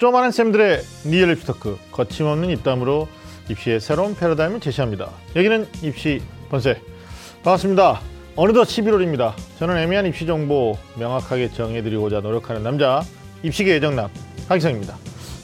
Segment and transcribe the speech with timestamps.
[0.00, 3.06] 좀 아는 쌤들의 real talk 거침없는 입담으로
[3.50, 5.10] 입시의 새로운 패러다임을 제시합니다.
[5.36, 6.82] 여기는 입시 본색
[7.42, 8.00] 반갑습니다.
[8.34, 9.34] 어느덧 11월입니다.
[9.58, 13.02] 저는 애매한 입시 정보 명확하게 정해드리고자 노력하는 남자
[13.42, 14.08] 입시계 애정남
[14.48, 14.96] 하기성입니다.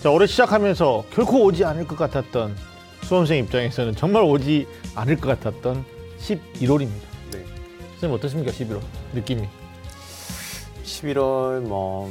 [0.02, 2.56] 자 올해 시작하면서 결코 오지 않을 것 같았던
[3.02, 5.84] 수험생 입장에서는 정말 오지 않을 것 같았던
[6.18, 7.04] 11월입니다.
[7.30, 7.44] 네.
[7.90, 8.80] 선생님 어떻습니까 11월
[9.12, 9.65] 느낌이?
[10.86, 12.08] 11월 뭐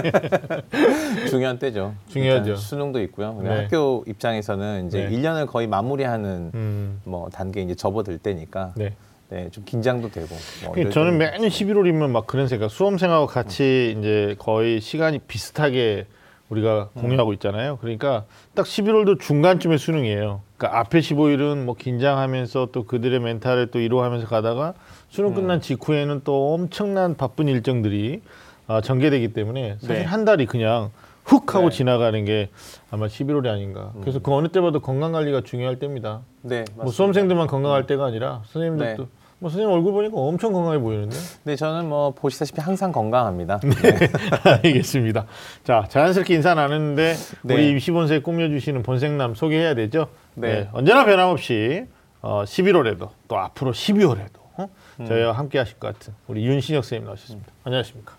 [1.28, 1.94] 중요한 때죠.
[2.08, 2.56] 중요하죠.
[2.56, 3.40] 수능도 있고요.
[3.42, 3.62] 네.
[3.62, 5.14] 학교 입장에서는 이제 네.
[5.14, 8.94] 일 1년을 거의 마무리하는 음, 뭐 단계 이제 접어들 때니까 네.
[9.28, 10.28] 네, 좀 긴장도 되고.
[10.62, 12.70] 뭐 그러니까 저는 때 매년 11월이면 막 그런 생각.
[12.70, 16.06] 수험생하고 같이 이제 거의 시간이 비슷하게
[16.48, 17.76] 우리가 공유하고 있잖아요.
[17.80, 20.42] 그러니까 딱 11월도 중간쯤에 수능이에요.
[20.56, 24.74] 그러니까 앞에 15일은 뭐 긴장하면서 또 그들의 멘탈을 또 이루어가면서 가다가
[25.16, 28.20] 수능 끝난 직후에는 또 엄청난 바쁜 일정들이
[28.66, 30.02] 아, 전개되기 때문에 사실 네.
[30.02, 30.90] 한 달이 그냥
[31.24, 31.76] 훅 하고 네.
[31.76, 32.50] 지나가는 게
[32.90, 33.92] 아마 11월이 아닌가.
[34.02, 36.20] 그래서 그 어느 때봐도 건강 관리가 중요할 때입니다.
[36.42, 36.90] 네, 뭐 맞습니다.
[36.90, 39.08] 수험생들만 건강할 때가 아니라 선생님들도 네.
[39.38, 41.16] 뭐 선생님 얼굴 보니까 엄청 건강해 보이는데.
[41.44, 43.60] 네, 저는 뭐 보시다시피 항상 건강합니다.
[43.60, 44.10] 네.
[44.64, 45.24] 알겠습니다.
[45.64, 47.54] 자, 자연스럽게 인사 나누는데 네.
[47.54, 50.08] 우리 입시본색 꾸며주시는 본색남 소개해야 되죠.
[50.34, 50.68] 네.
[50.72, 51.86] 언제나 변함없이
[52.20, 54.68] 어, 11월에도 또 앞으로 12월에도 어?
[55.00, 55.06] 음.
[55.06, 57.52] 저희와 함께 하실 것 같은 우리 윤신혁 선생님 나오셨습니다.
[57.64, 58.14] 안녕하십니까.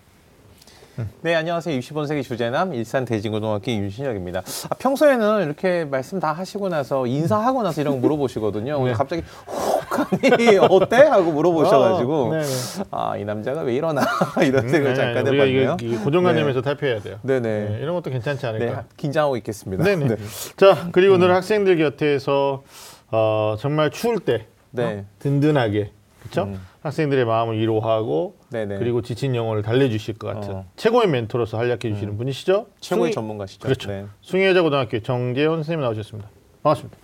[1.22, 1.78] 네, 안녕하세요.
[1.80, 4.40] 65세기 주제남 일산 대진고등학교 윤신혁입니다.
[4.40, 8.78] 아, 평소에는 이렇게 말씀 다 하시고 나서 인사하고 나서 이런 거 물어보시거든요.
[8.82, 8.98] 오늘 네.
[8.98, 10.96] 갑자기 혹하니 어때?
[10.98, 12.46] 하고 물어보셔가지고 어, 네네.
[12.90, 14.02] 아, 이 남자가 왜 이러나
[14.42, 15.78] 이런 생각을 네, 잠깐 해봤네요.
[15.80, 17.20] 이게, 고정관념에서 탈피해야 돼요.
[17.22, 17.42] 네네.
[17.42, 18.86] 네, 이런 것도 괜찮지 네, 않을까.
[18.98, 19.84] 긴장하고 있겠습니다.
[19.84, 20.08] 네네.
[20.08, 20.16] 네.
[20.56, 22.64] 자, 그리고 늘 학생들 곁에서
[23.12, 24.84] 어, 정말 추울 때 네.
[24.84, 25.06] 어?
[25.20, 25.92] 든든하게
[26.30, 26.50] 그렇죠?
[26.52, 26.60] 음.
[26.82, 28.78] 학생들의 마음을 위로하고 네네.
[28.80, 30.66] 그리고 지친 영혼을 달래주실 것 같은 어.
[30.76, 32.68] 최고의 멘토로서 활약해 주시는 분이시죠?
[32.80, 33.64] 최고의 숭이- 전문가시죠.
[33.64, 33.90] 그렇죠.
[33.90, 34.06] 네.
[34.22, 36.30] 숭의여자고등학교 정재현 선생님 나오셨습니다.
[36.64, 36.98] 반갑습니다.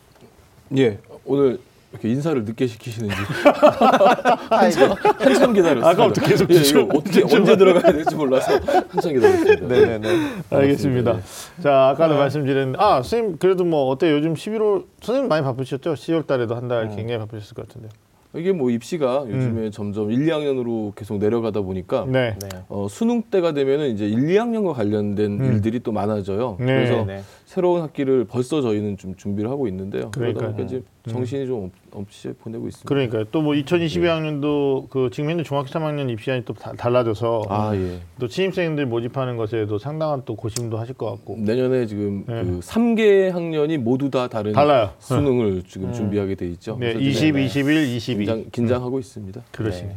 [0.78, 1.60] 예, 오늘
[1.92, 3.16] 이렇게 인사를 늦게 시키시는지
[4.50, 5.86] 한참, 한참 기다렸어요.
[5.92, 6.58] 아까 부터 계속 예,
[6.98, 8.54] 어떻게 언제 들어가야 될지 몰라서
[8.90, 9.68] 한참 기다렸습니다.
[9.68, 10.08] 네네네.
[10.50, 11.20] 알겠습니다.
[11.62, 12.20] 자, 아까도 네.
[12.20, 15.94] 말씀드렸는데 아 선생님 그래도 뭐 어때 요 요즘 11월 선생님 많이 바쁘셨죠?
[15.94, 16.68] 10월 달에도 한 음.
[16.70, 17.90] 달 굉장히 바쁘셨을 것 같은데.
[18.36, 22.36] 이게 뭐 입시가 요즘에 점점 1, 2학년으로 계속 내려가다 보니까 네.
[22.42, 22.50] 네.
[22.68, 25.46] 어, 수능 때가 되면은 이제 1, 2학년과 관련된 음.
[25.46, 26.58] 일들이 또 많아져요.
[26.60, 26.66] 네.
[26.66, 27.22] 그래서 네.
[27.54, 30.10] 새로운 학기를 벌써 저희는 좀 준비를 하고 있는데요.
[30.10, 30.52] 그러다 그러니까요.
[30.56, 32.88] 보니까 이제 정신이 좀 없- 없이 보내고 있습니다.
[32.88, 33.26] 그러니까요.
[33.26, 38.00] 또뭐 2022학년도 그 지금 현재 중학교 3학년 입시안이 또 다, 달라져서 아 예.
[38.20, 42.44] 또 신입생들 모집하는 것에도 상당한 또 고심도 하실 것 같고 내년에 지금 네.
[42.44, 44.90] 그 3개 학년이 모두 다 다른 달라요.
[44.98, 46.76] 수능을 지금 준비하게 돼 있죠.
[46.80, 47.46] 네, 그래서 20, 네.
[47.46, 48.16] 21, 22.
[48.18, 49.42] 긴장, 긴장하고 있습니다.
[49.52, 49.96] 그러시네.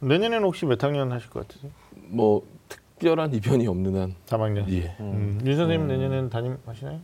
[0.00, 1.70] 내년에는 혹시 몇 학년 하실 것 같으세요?
[2.08, 2.42] 뭐
[2.98, 4.64] 특별한 이변이 없는 한 3학년.
[4.72, 4.94] 예.
[5.00, 5.38] 음.
[5.44, 6.98] 윤 선생님 내년에는 담임하시나요?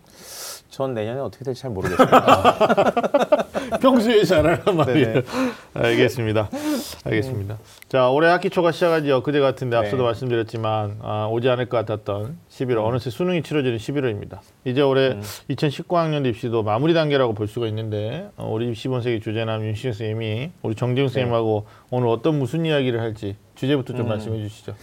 [0.71, 3.77] 전 내년에 어떻게 될지 잘 모르겠습니다.
[3.81, 5.07] 평소에 잘하란 말이에요.
[5.07, 5.23] 네네.
[5.75, 6.49] 알겠습니다.
[7.05, 7.59] 알겠습니다.
[7.91, 10.03] 자, 올해 학기 초가 시작하지 엊그제 같은데 앞서도 네.
[10.05, 14.39] 말씀드렸지만 아, 오지 않을 것 같았던 11월 어느새 수능이 치러지는 11월입니다.
[14.65, 15.23] 이제 올해 음.
[15.51, 20.75] 2019학년 입시도 마무리 단계라고 볼 수가 있는데 어, 우리 입시 본색의 주제남 윤시영 선생님이 우리
[20.75, 24.09] 정재훈 선생님하고 오늘 어떤 무슨 이야기를 할지 주제부터 좀 음.
[24.09, 24.75] 말씀해 주시죠.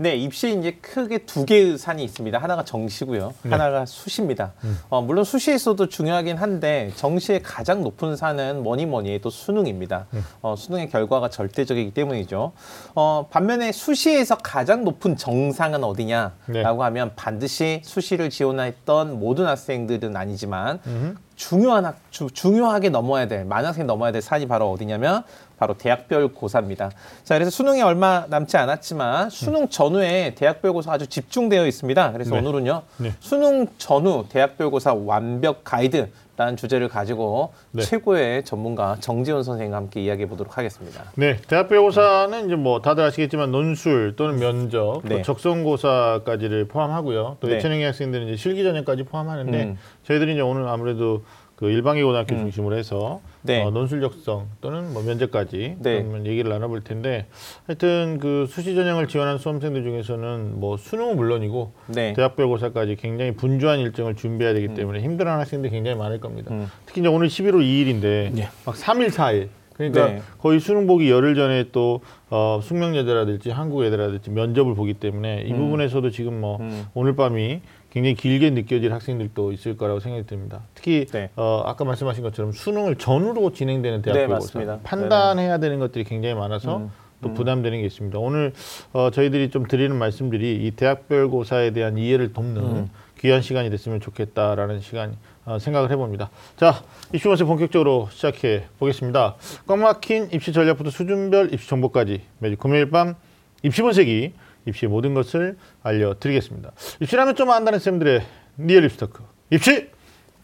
[0.00, 2.38] 네, 입시 이제 크게 두 개의 산이 있습니다.
[2.38, 3.34] 하나가 정시고요.
[3.42, 3.50] 네.
[3.50, 4.52] 하나가 수시입니다.
[4.62, 4.78] 음.
[4.90, 10.06] 어, 물론 수시에서도 중요하긴 한데 정시의 가장 높은 산은 뭐니 뭐니 해도 수능입니다.
[10.14, 10.24] 음.
[10.40, 12.52] 어, 수능의 결과가 절대적이기 때문이죠.
[12.94, 16.62] 어, 반면에 수시에서 가장 높은 정상은 어디냐라고 네.
[16.62, 21.16] 하면 반드시 수시를 지원했던 모든 학생들은 아니지만 음흠.
[21.38, 25.22] 중요한 학, 주, 중요하게 넘어야 될 만학생 넘어야 될 산이 바로 어디냐면
[25.58, 26.90] 바로 대학별 고사입니다.
[27.24, 32.12] 자, 그래서 수능이 얼마 남지 않았지만 수능 전후에 대학별 고사 아주 집중되어 있습니다.
[32.12, 32.40] 그래서 네.
[32.40, 33.12] 오늘은요 네.
[33.20, 36.08] 수능 전후 대학별 고사 완벽 가이드
[36.38, 37.82] 라는 주제를 가지고 네.
[37.82, 41.02] 최고의 전문가 정지훈 선생님과 함께 이야기해 보도록 하겠습니다.
[41.16, 45.22] 네, 대학별고사는 이제 뭐 다들 아시겠지만 논술 또는 면접, 또 네.
[45.22, 47.38] 적성고사까지를 포함하고요.
[47.40, 47.56] 또 네.
[47.56, 49.78] 예체능의 학생들은 이제 실기 전형까지 포함하는데 음.
[50.04, 51.24] 저희들이 이제 오늘 아무래도
[51.58, 53.64] 그 일반계 고등학교 중심으로 해서 네.
[53.64, 56.02] 어, 논술 적성 또는 뭐 면접까지 네.
[56.04, 57.26] 그러면 얘기를 나눠볼 텐데
[57.66, 62.12] 하여튼 그 수시 전형을 지원한 수험생들 중에서는 뭐 수능은 물론이고 네.
[62.12, 66.54] 대학별 고사까지 굉장히 분주한 일정을 준비해야 되기 때문에 힘들어하는 학생들이 굉장히 많을 겁니다.
[66.54, 66.68] 음.
[66.86, 68.48] 특히 이제 오늘 11월 2일인데 예.
[68.64, 70.22] 막 3일 4일 그러니까 네.
[70.38, 76.40] 거의 수능 보기 열흘 전에 또 어, 숙명여대라든지 한국여대라든지 면접을 보기 때문에 이 부분에서도 지금
[76.40, 76.86] 뭐 음.
[76.94, 80.62] 오늘 밤이 굉장히 길게 느껴질 학생들도 있을 거라고 생각이 듭니다.
[80.74, 81.30] 특히 네.
[81.36, 84.78] 어, 아까 말씀하신 것처럼 수능을 전후로 진행되는 네, 대학교고사 맞습니다.
[84.82, 86.90] 판단해야 되는 것들이 굉장히 많아서 음.
[87.20, 88.18] 또 부담되는 게 있습니다.
[88.18, 88.52] 오늘
[88.92, 92.90] 어, 저희들이 좀 드리는 말씀들이 이 대학별 고사에 대한 이해를 돕는 음.
[93.18, 96.30] 귀한 시간이 됐으면 좋겠다라는 시간 어, 생각을 해봅니다.
[96.56, 96.82] 자,
[97.12, 99.34] 입시 본색 본격적으로 시작해 보겠습니다.
[99.66, 103.14] 꽉 막힌 입시 전략부터 수준별 입시 정보까지 매주 금요일 밤
[103.62, 104.34] 입시 본색이
[104.68, 106.72] 입시의 모든 것을 알려드리겠습니다.
[107.00, 108.22] 입시라면 좀 안다는 쌤들의
[108.58, 109.22] real 입시 talk.
[109.50, 109.88] 입시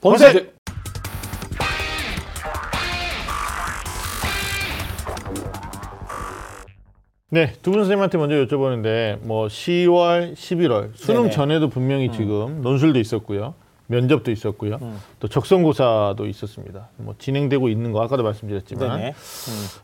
[0.00, 0.54] 본색!
[7.30, 11.32] 네, 두 분 선생님한테 먼저 여쭤보는데 뭐 10월, 11월 수능 네네.
[11.34, 13.54] 전에도 분명히 지금 논술도 있었고요.
[13.86, 14.78] 면접도 있었고요.
[15.20, 16.88] 또 적성고사도 있었습니다.
[16.96, 19.14] 뭐 진행되고 있는 거 아까도 말씀드렸지만 네네.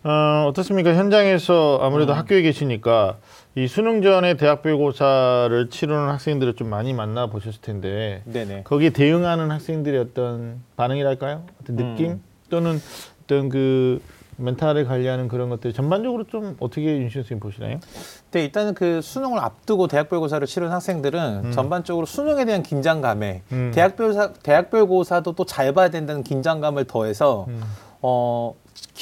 [0.05, 0.95] 어, 어떻습니까?
[0.95, 3.19] 현장에서 아무래도 학교에 계시니까
[3.57, 8.63] 이 수능 전에 대학별고사를 치르는 학생들을 좀 많이 만나 보셨을 텐데 네네.
[8.65, 11.45] 거기에 대응하는 학생들의 어떤 반응이랄까요?
[11.61, 12.81] 어떤 느낌 또는
[13.25, 14.01] 어떤 그
[14.41, 17.79] 멘탈을 관리하는 그런 것들 전반적으로 좀 어떻게 윤신 선생님 보시나요?
[18.31, 23.71] 네, 일단은 그 수능을 앞두고 대학별고사를 치른 학생들은 전반적으로 수능에 대한 긴장감에 음.
[23.75, 27.61] 대학별사 대학별고사도 또 잘 봐야 된다는 긴장감을 더해서 음.
[28.03, 28.55] 어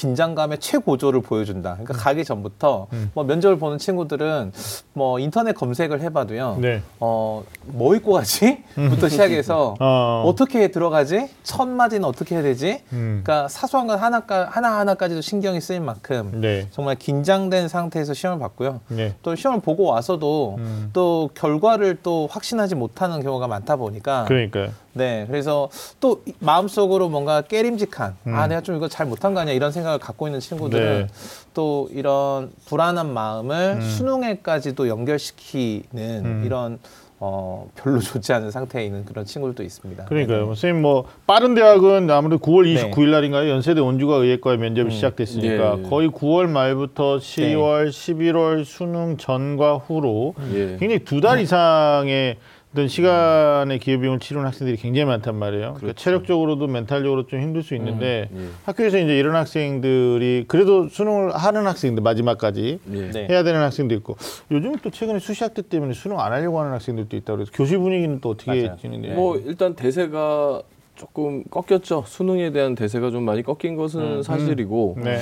[0.03, 1.73] 긴장감의 최고조를 보여준다.
[1.73, 3.11] 그러니까 가기 전부터 음.
[3.13, 4.53] 뭐 면접을 보는 친구들은
[4.93, 6.57] 뭐 인터넷 검색을 해봐도요.
[6.61, 6.81] 네.
[6.99, 10.23] 어뭐 입고 가지?부터 시작해서 어.
[10.25, 11.27] 어떻게 들어가지?
[11.43, 12.81] 첫 마디는 어떻게 해야 되지?
[12.93, 13.21] 음.
[13.25, 16.67] 그러니까 사소한 것 하나 하나 하나까지도 신경이 쓰일 만큼 네.
[16.71, 18.79] 정말 긴장된 상태에서 시험을 봤고요.
[18.87, 19.15] 네.
[19.21, 20.89] 또 시험을 보고 와서도 음.
[20.93, 24.69] 또 결과를 또 확신하지 못하는 경우가 많다 보니까 그러니까요.
[24.93, 25.69] 네 그래서
[25.99, 28.35] 또 이- 마음속으로 뭔가 깨림직한 음.
[28.35, 31.07] 아 내가 좀 이거 잘 못한 거 아니야 이런 생각 을 갖고 있는 친구들은 네.
[31.53, 33.81] 또 이런 불안한 마음을 음.
[33.81, 36.43] 수능에까지도 연결시키는 음.
[36.45, 36.79] 이런
[37.21, 40.05] 어 별로 좋지 않은 상태에 있는 그런 친구들도 있습니다.
[40.05, 40.37] 그러니까요.
[40.37, 40.43] 네.
[40.45, 42.89] 뭐 선생님 뭐 빠른 대학은 아무래도 9월 네.
[42.91, 43.49] 29일 날인가요?
[43.49, 44.91] 연세대 온주가 의예과의 면접이 음.
[44.91, 45.89] 시작됐으니까 예, 예.
[45.89, 47.55] 거의 9월 말부터 네.
[47.55, 50.77] 10월, 11월 수능 전과 후로 예.
[50.79, 52.37] 굉장히 두 달 이상의
[52.71, 55.61] 어떤 시간의 기회비용을 치르는 학생들이 굉장히 많단 말이에요.
[55.61, 56.03] 그러니까 그렇죠.
[56.03, 58.39] 체력적으로도 멘탈적으로 좀 힘들 수 있는데 예.
[58.63, 63.11] 학교에서 이제 이런 학생들이 그래도 수능을 하는 학생들 마지막까지 예.
[63.11, 63.27] 네.
[63.27, 64.17] 해야 되는 학생도 있고
[64.51, 68.29] 요즘 또 최근에 수시학대 때문에 수능 안 하려고 하는 학생들도 있다고 그래서 교실 분위기는 또
[68.29, 68.71] 어떻게.
[68.79, 69.15] 지는데요?
[69.15, 70.61] 뭐 일단 대세가
[70.95, 72.03] 조금 꺾였죠.
[72.05, 74.21] 수능에 대한 대세가 좀 많이 꺾인 것은 음.
[74.21, 75.19] 사실이고 네.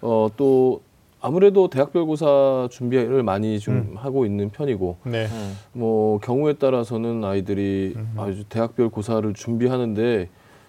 [0.00, 0.80] 어, 또
[1.20, 5.26] 아무래도 대학별고사 준비를 많이 좀 하고 있는 편이고 네.
[5.26, 5.56] 음.
[5.72, 10.28] 뭐 경우에 따라서는 아이들이 아주 대학별 고사를 준비하는데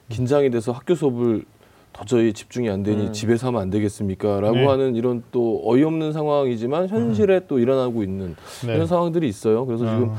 [0.09, 1.45] 긴장이 돼서 학교 수업을
[1.93, 3.13] 도저히 집중이 안 되니 음.
[3.13, 4.65] 집에서 하면 안 되겠습니까라고 네.
[4.65, 8.35] 하는 이런 또 어이없는 상황이지만 현실에 또 일어나고 있는
[8.65, 8.73] 네.
[8.73, 9.65] 이런 상황들이 있어요.
[9.65, 10.11] 그래서 지금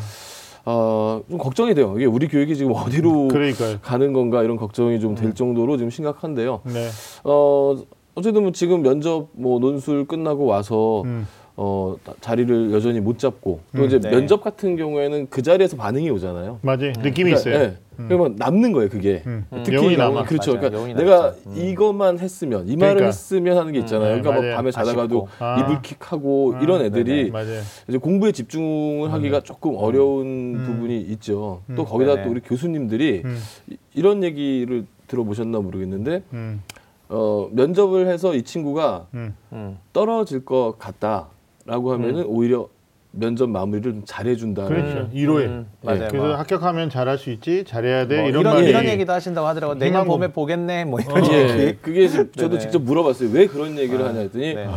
[0.67, 1.94] 어, 아, 좀 걱정이 돼요.
[1.97, 3.79] 이게 우리 교육이 지금 어디로 그러니까요.
[3.82, 6.61] 가는 건가 이런 걱정이 좀 될 정도로 지금 심각한데요.
[6.65, 6.88] 네.
[7.25, 7.77] 어
[8.20, 11.26] 어쨌든 뭐 지금 면접 뭐 논술 끝나고 와서 음.
[11.56, 13.87] 어 다- 자리를 여전히 못 잡고 또 음.
[13.87, 14.11] 이제 네.
[14.11, 16.58] 면접 같은 경우에는 그 자리에서 반응이 오잖아요.
[16.62, 16.93] 맞아요.
[17.02, 17.58] 느낌이 있어요.
[17.58, 17.76] 네.
[17.96, 19.22] 그러면 남는 거예요, 그게.
[19.26, 19.44] 음.
[19.62, 20.22] 특히 영혼이 나- 남아.
[20.25, 20.55] 그렇죠.
[20.55, 20.70] 맞아요.
[20.70, 21.34] 그러니까 내가.
[21.46, 21.55] 음.
[21.56, 23.06] 이것만 했으면 이 말을 그러니까.
[23.08, 24.17] 했으면 하는 게 있잖아요.
[24.17, 24.56] 네, 그러니까 뭐 맞아요.
[24.56, 25.28] 밤에 자다가도.
[25.38, 25.61] 아.
[25.61, 27.61] 이불킥하고 아, 이런 애들이 맞아요.
[27.88, 31.61] 이제 공부에 집중을 하기가 조금 어려운 부분이 있죠.
[31.76, 32.25] 또 거기다 네네.
[32.25, 33.38] 또 우리 교수님들이 음.
[33.70, 36.62] 이- 이런 얘기를 들어보셨나 모르겠는데 음.
[37.11, 39.35] 어, 면접을 해서 이 친구가 음.
[39.53, 39.79] 음.
[39.93, 42.69] 떨어질 것 같다라고 하면은 오히려
[43.12, 44.67] 면접 마무리를 좀 잘해준다.
[44.67, 45.09] 그렇죠.
[45.12, 45.47] 이로에.
[45.47, 45.87] 음, 예.
[45.87, 46.09] 맞아요.
[46.11, 46.37] 그래서 뭐.
[46.37, 49.79] 합격하면 잘할 수 있지, 잘해야 돼 뭐 이런, 이런 말이 이런 얘기도 하신다고 하더라고요.
[49.79, 50.06] 내년.
[50.06, 50.84] 봄에 보겠네.
[50.84, 51.79] 뭐 이런 예, 얘기.
[51.82, 52.61] 그게 지금 저도 네네.
[52.61, 53.31] 직접 물어봤어요.
[53.32, 54.69] 왜 그런 얘기를 하냐 했더니 네.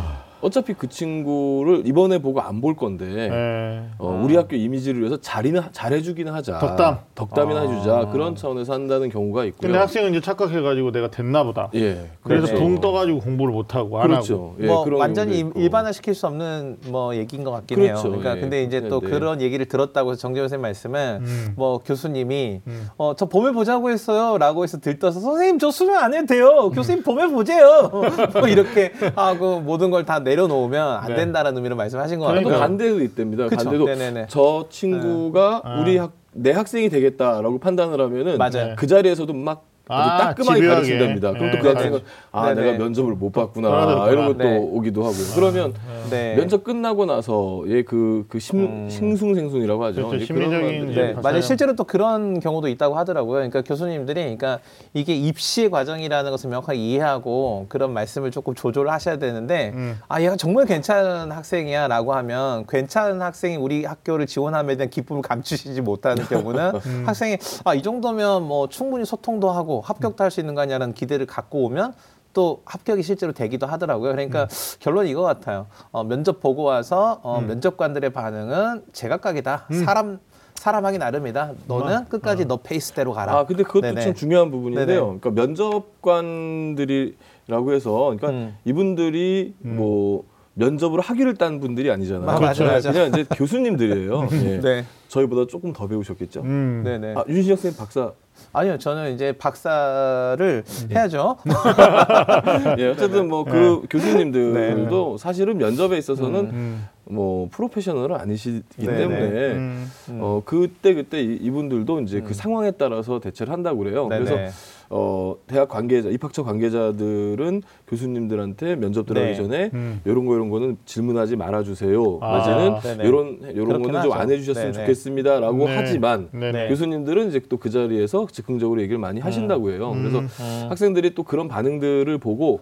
[0.44, 3.82] 어차피 그 친구를 이번에 보고 안 볼 건데 예.
[3.98, 6.58] 어, 우리 학교 이미지를 위해서 잘이는 잘해주기는 하자.
[6.60, 6.98] 덕담.
[7.14, 7.62] 덕담이나 아.
[7.64, 8.08] 해주자.
[8.12, 9.60] 그런 차원에서 한다는 경우가 있고요.
[9.60, 11.68] 근데 학생은 이제 착각해가지고 내가 됐나 보다.
[11.74, 12.08] 예.
[12.22, 12.54] 그래서 그렇죠.
[12.62, 14.12] 붕 떠가지고 공부를 못 하고 안 하고.
[14.12, 14.54] 그렇죠.
[14.60, 15.52] 예, 뭐 그런 완전히 일-.
[15.56, 17.92] 일반화시킬 수 없는 뭐 얘기인 것 같긴 그렇죠.
[17.94, 18.02] 해요.
[18.18, 19.18] 그러니까 예, 근데 이제 또 그렇긴 한데.
[19.18, 21.52] 그런 얘기를 들었다고 해서 정재훈 선생님 말씀은 음.
[21.56, 22.88] 뭐 교수님이 음.
[22.96, 26.70] 어 저 봄에 보자고 했어요 라고 해서 들떠서 선생님 저 수능 안 해도 돼요.
[26.70, 27.90] 교수님 봄에 보재요.
[28.38, 31.14] 뭐 이렇게 하고 모든 걸 다 내 려놓으면 안 네.
[31.16, 32.50] 된다라는 의미로 말씀하신 것 그러니까.
[32.50, 32.60] 같아요.
[32.68, 33.44] 반대도 있답니다.
[33.48, 33.56] 그쵸.
[33.56, 34.26] 반대도 네네네.
[34.28, 35.80] 저 친구가 아.
[35.80, 38.74] 우리 학, 내 학생이 되겠다라고 판단을 하면은 맞아요.
[38.76, 40.74] 그 자리에서도 막 아주 아, 따끔하게 집요하게.
[40.88, 41.32] 가르친답니다.
[41.32, 42.00] 그럼 또그 네, 학생은
[42.32, 42.72] 아 네네.
[42.72, 44.08] 내가 면접을 못 봤구나.
[44.10, 44.56] 이런 것도 네.
[44.58, 45.24] 오기도 하고요.
[45.34, 45.74] 그러면
[46.10, 46.34] 네.
[46.36, 48.88] 면접 끝나고 나서의 그, 그 심, 음.
[48.90, 50.08] 싱숭생숭이라고 하죠.
[50.08, 50.24] 그렇죠.
[50.24, 51.12] 심리적인 네.
[51.22, 51.40] 맞아요.
[51.42, 53.34] 실제로 또 그런 경우도 있다고 하더라고요.
[53.34, 54.60] 그러니까 교수님들이, 그러니까
[54.94, 59.98] 이게 입시 과정이라는 것을 명확하게 이해하고 그런 말씀을 조금 조절을 하셔야 되는데, 음.
[60.08, 66.24] 아 얘가 정말 괜찮은 학생이야라고 하면 괜찮은 학생이 우리 학교를 지원함에 대한 기쁨을 감추시지 못하는
[66.24, 66.72] 경우는
[67.06, 71.26] 학생이 아 이 정도면 뭐 충분히 소통도 하고 합격도 할 수 있는 거 아니냐는 기대를
[71.26, 71.92] 갖고 오면.
[72.32, 74.10] 또 합격이 실제로 되기도 하더라고요.
[74.10, 74.48] 그러니까
[74.80, 75.68] 결론이 이거 같아요.
[75.92, 79.66] 어, 면접 보고 와서 어, 면접관들의 반응은 제각각이다.
[79.84, 80.18] 사람
[80.56, 81.52] 사람 하기 나름이다.
[81.68, 83.38] 너는 끝까지 너 페이스대로 가라.
[83.38, 84.00] 아, 근데 그것도 네네.
[84.00, 84.86] 참 중요한 부분인데요.
[84.86, 85.00] 네네.
[85.20, 88.56] 그러니까 면접관들이라고 해서, 그러니까 음.
[88.64, 92.28] 이분들이 뭐 면접으로 학위를 딴 분들이 아니잖아요.
[92.30, 92.92] 아, 맞아, 맞아.
[92.92, 94.28] 그냥 이제 교수님들이에요.
[94.44, 94.60] 예.
[94.60, 94.84] 네.
[95.08, 96.42] 저희보다 조금 더 배우셨겠죠.
[96.42, 96.82] 음.
[96.84, 97.14] 네네.
[97.16, 98.12] 아, 윤신혁 선생님 박사.
[98.52, 101.36] 아니요, 저는 이제 박사를 해야죠.
[102.78, 105.22] 예, 어쨌든 뭐 그 교수님들도 네.
[105.22, 106.88] 사실은 면접에 있어서는 음.
[107.04, 108.96] 뭐 프로페셔널은 아니시기 네네.
[108.96, 109.90] 때문에 음.
[110.20, 114.08] 어 그때 그때 이- 이분들도 이제 그 상황에 따라서 대처를 한다고 그래요.
[114.08, 114.24] 네네.
[114.24, 114.56] 그래서
[114.96, 119.36] 어 대학 관계자, 입학처 관계자들은 교수님들한테 면접 들어가기 네.
[119.36, 120.00] 전에 음.
[120.06, 122.18] 요런 거 이런 거는 질문하지 말아주세요.
[122.20, 122.80] 아.
[123.02, 124.30] 요런 요런 그렇긴 거는 좀 안.
[124.30, 124.84] 해주셨으면 네네.
[124.84, 125.76] 좋겠습니다라고 네.
[125.76, 126.52] 하지만 네네.
[126.52, 126.68] 네.
[126.68, 129.92] 교수님들은 이제 또 그 자리에서 즉흥적으로 얘기를 많이 하신다고 해요.
[129.96, 130.28] 그래서 음.
[130.68, 132.60] 학생들이 또 그런 반응들을 보고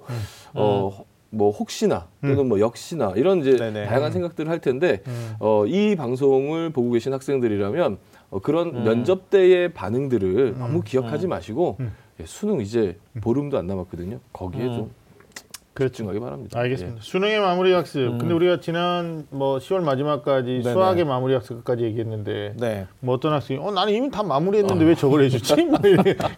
[0.54, 3.86] 어 뭐 혹시나 또는 뭐 역시나 이런 이제 네네.
[3.86, 5.32] 다양한 생각들을 할 텐데 음.
[5.38, 7.96] 어이 방송을 보고 계신 학생들이라면
[8.28, 8.84] 어, 그런 음.
[8.84, 11.92] 면접 때의 반응들을 너무 기억하지 마시고 음.
[12.21, 14.21] 예, 수능 이제 보름도 안 남았거든요.
[14.33, 14.75] 거기에 음.
[14.75, 14.90] 좀
[15.75, 15.92] 그렇죠.
[15.95, 16.61] 집중하기 바랍니다.
[16.61, 16.99] 알겠습니다.
[17.00, 18.00] 수능의 마무리 학습.
[18.00, 18.19] 음.
[18.19, 20.73] 근데 우리가 지난 뭐 10월 마지막까지 네네.
[20.73, 22.87] 수학의 마무리 학습까지 얘기했는데 네.
[23.00, 25.54] 뭐 어떤 학생이 어 나는 이미 다 마무리했는데 왜 저걸 해주지?
[25.81, 26.28] 그러니까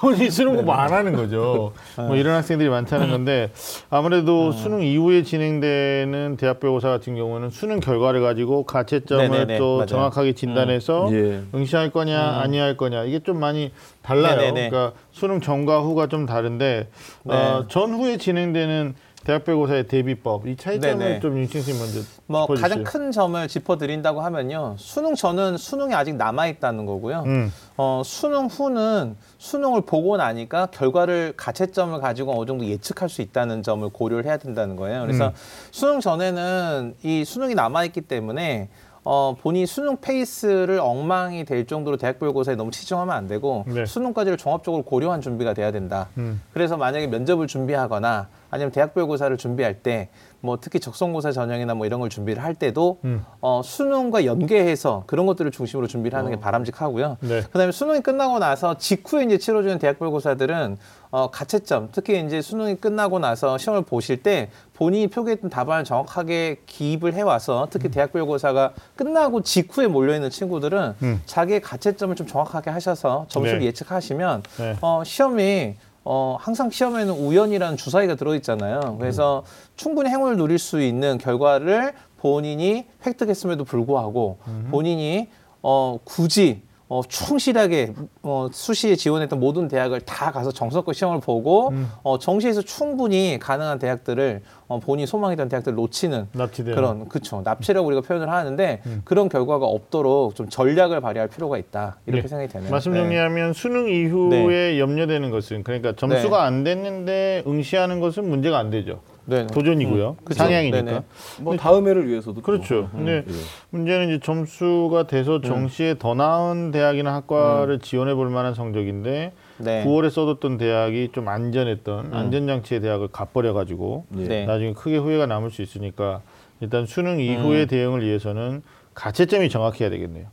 [0.00, 1.74] 본인이 수능 공부 안 하는 거죠.
[1.96, 3.50] 뭐 이런 학생들이 많다는 건데
[3.90, 9.58] 아무래도 수능 이후에 진행되는 대학별고사 같은 경우는 수능 결과를 가지고 가채점을 네네네.
[9.58, 9.86] 또 맞아요.
[9.86, 11.42] 정확하게 진단해서 예.
[11.54, 13.72] 응시할 거냐 아니할 거냐 이게 좀 많이
[14.08, 14.36] 달라요.
[14.36, 14.70] 네네네.
[14.70, 16.88] 그러니까 수능 전과 후가 좀 다른데
[17.26, 17.68] 어, 네.
[17.68, 21.20] 전후에 진행되는 대학별고사의 대비법 이 차이점을 네네.
[21.20, 22.62] 좀 윤清씨 먼저 뭐 짚어주시죠.
[22.62, 24.76] 가장 큰 점을 짚어드린다고 하면요.
[24.78, 27.24] 수능 전은 수능이 아직 남아 있다는 거고요.
[27.26, 27.52] 음.
[27.76, 33.86] 어, 수능 후는 수능을 보고 나니까 결과를 가채점을 가지고 어느 정도 예측할 수 있다는 점을
[33.90, 35.02] 고려를 해야 된다는 거예요.
[35.02, 35.32] 그래서 음.
[35.72, 38.68] 수능 전에는 이 수능이 남아 있기 때문에
[39.10, 43.86] 어, 본인 수능 페이스를 엉망이 될 정도로 대학별고사에 너무 치중하면 안 되고 네.
[43.86, 46.10] 수능까지를 종합적으로 고려한 준비가 돼야 된다.
[46.18, 46.42] 음.
[46.52, 50.10] 그래서 만약에 면접을 준비하거나 아니면 대학별고사를 준비할 때
[50.40, 53.24] 뭐 특히 적성고사 전형이나 뭐 이런 걸 준비를 할 때도 음.
[53.40, 57.16] 어, 수능과 연계해서 그런 것들을 중심으로 준비를 하는 게 바람직하고요.
[57.20, 57.42] 네.
[57.42, 60.76] 그다음에 수능이 끝나고 나서 직후에 이제 치러주는 대학별고사들은
[61.10, 67.14] 어, 가채점, 특히 이제 수능이 끝나고 나서 시험을 보실 때 본인이 표기했던 답안을 정확하게 기입을
[67.14, 71.22] 해와서 특히 대학별고사가 끝나고 직후에 몰려있는 친구들은 음.
[71.24, 73.66] 자기의 가채점을 좀 정확하게 하셔서 점수를 네.
[73.66, 74.76] 예측하시면 네.
[74.82, 78.96] 어, 시험이 어, 항상 시험에는 우연이라는 주사위가 들어있잖아요.
[78.98, 79.44] 그래서
[79.76, 84.38] 충분히 행운을 누릴 수 있는 결과를 본인이 획득했음에도 불구하고
[84.70, 85.28] 본인이
[85.62, 87.92] 어, 굳이 어, 충실하게
[88.22, 94.40] 어, 수시에 지원했던 모든 대학을 다 가서 정석과 시험을 보고 어, 정시에서 충분히 가능한 대학들을
[94.68, 96.74] 어, 본인이 소망했던 대학들을 놓치는 납치되는.
[96.74, 102.22] 그런 그쵸 납치라고 우리가 표현을 하는데 그런 결과가 없도록 좀 전략을 발휘할 필요가 있다 이렇게
[102.22, 102.28] 네.
[102.28, 102.70] 생각이 되네요.
[102.70, 103.00] 말씀 네.
[103.00, 106.42] 정리하면 수능 이후에 염려되는 것은 그러니까 점수가 네.
[106.42, 109.00] 안 됐는데 응시하는 것은 문제가 안 되죠.
[109.28, 109.46] 네.
[109.46, 110.16] 도전이고요.
[110.24, 110.38] 그쵸.
[110.38, 110.82] 상향이니까.
[110.82, 111.02] 네네.
[111.40, 112.88] 뭐 다음 해를 위해서도 그렇죠.
[112.92, 113.32] 근데 예.
[113.68, 119.84] 문제는 이제 점수가 돼서 정시에 더 나은 대학이나 학과를 지원해 볼 만한 성적인데 네.
[119.84, 124.24] 9월에 써뒀던 대학이 좀 안전했던 안전장치의 대학을 갚버려 가지고 예.
[124.24, 124.46] 네.
[124.46, 126.22] 나중에 크게 후회가 남을 수 있으니까
[126.60, 128.62] 일단 수능 이후의 대응을 위해서는
[128.94, 130.26] 가채점이 정확해야 되겠네요.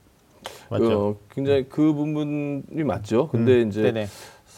[0.70, 0.94] 맞죠?
[0.94, 3.28] 어, 굉장히 그 부분이 맞죠.
[3.28, 4.08] 근데 이제 네네.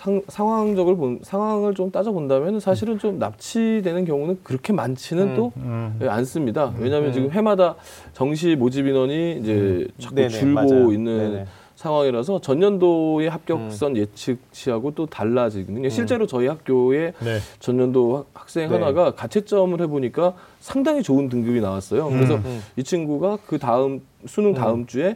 [0.08, 5.36] 상, 상황적을 본 상황을 좀 따져 본다면 사실은 좀 납치되는 경우는 그렇게 많지는 음.
[5.36, 6.00] 또 음.
[6.02, 6.74] 예, 않습니다.
[6.80, 7.14] 왜냐하면 음.
[7.14, 7.76] 지금 해마다
[8.14, 10.92] 정시 모집 인원이 이제 자꾸 네네, 줄고 맞아요.
[10.94, 11.46] 있는 네네.
[11.76, 15.90] 상황이라서 전년도의 합격선 예측치하고 또 달라지거든요.
[15.90, 17.38] 실제로 저희 학교에 네.
[17.60, 18.76] 전년도 학- 학생 네.
[18.76, 22.10] 하나가 가채점을 해보니까 상당히 좋은 등급이 나왔어요.
[22.10, 22.64] 그래서 음.
[22.78, 25.16] 이 친구가 그 다음 수능 다음 주에 에,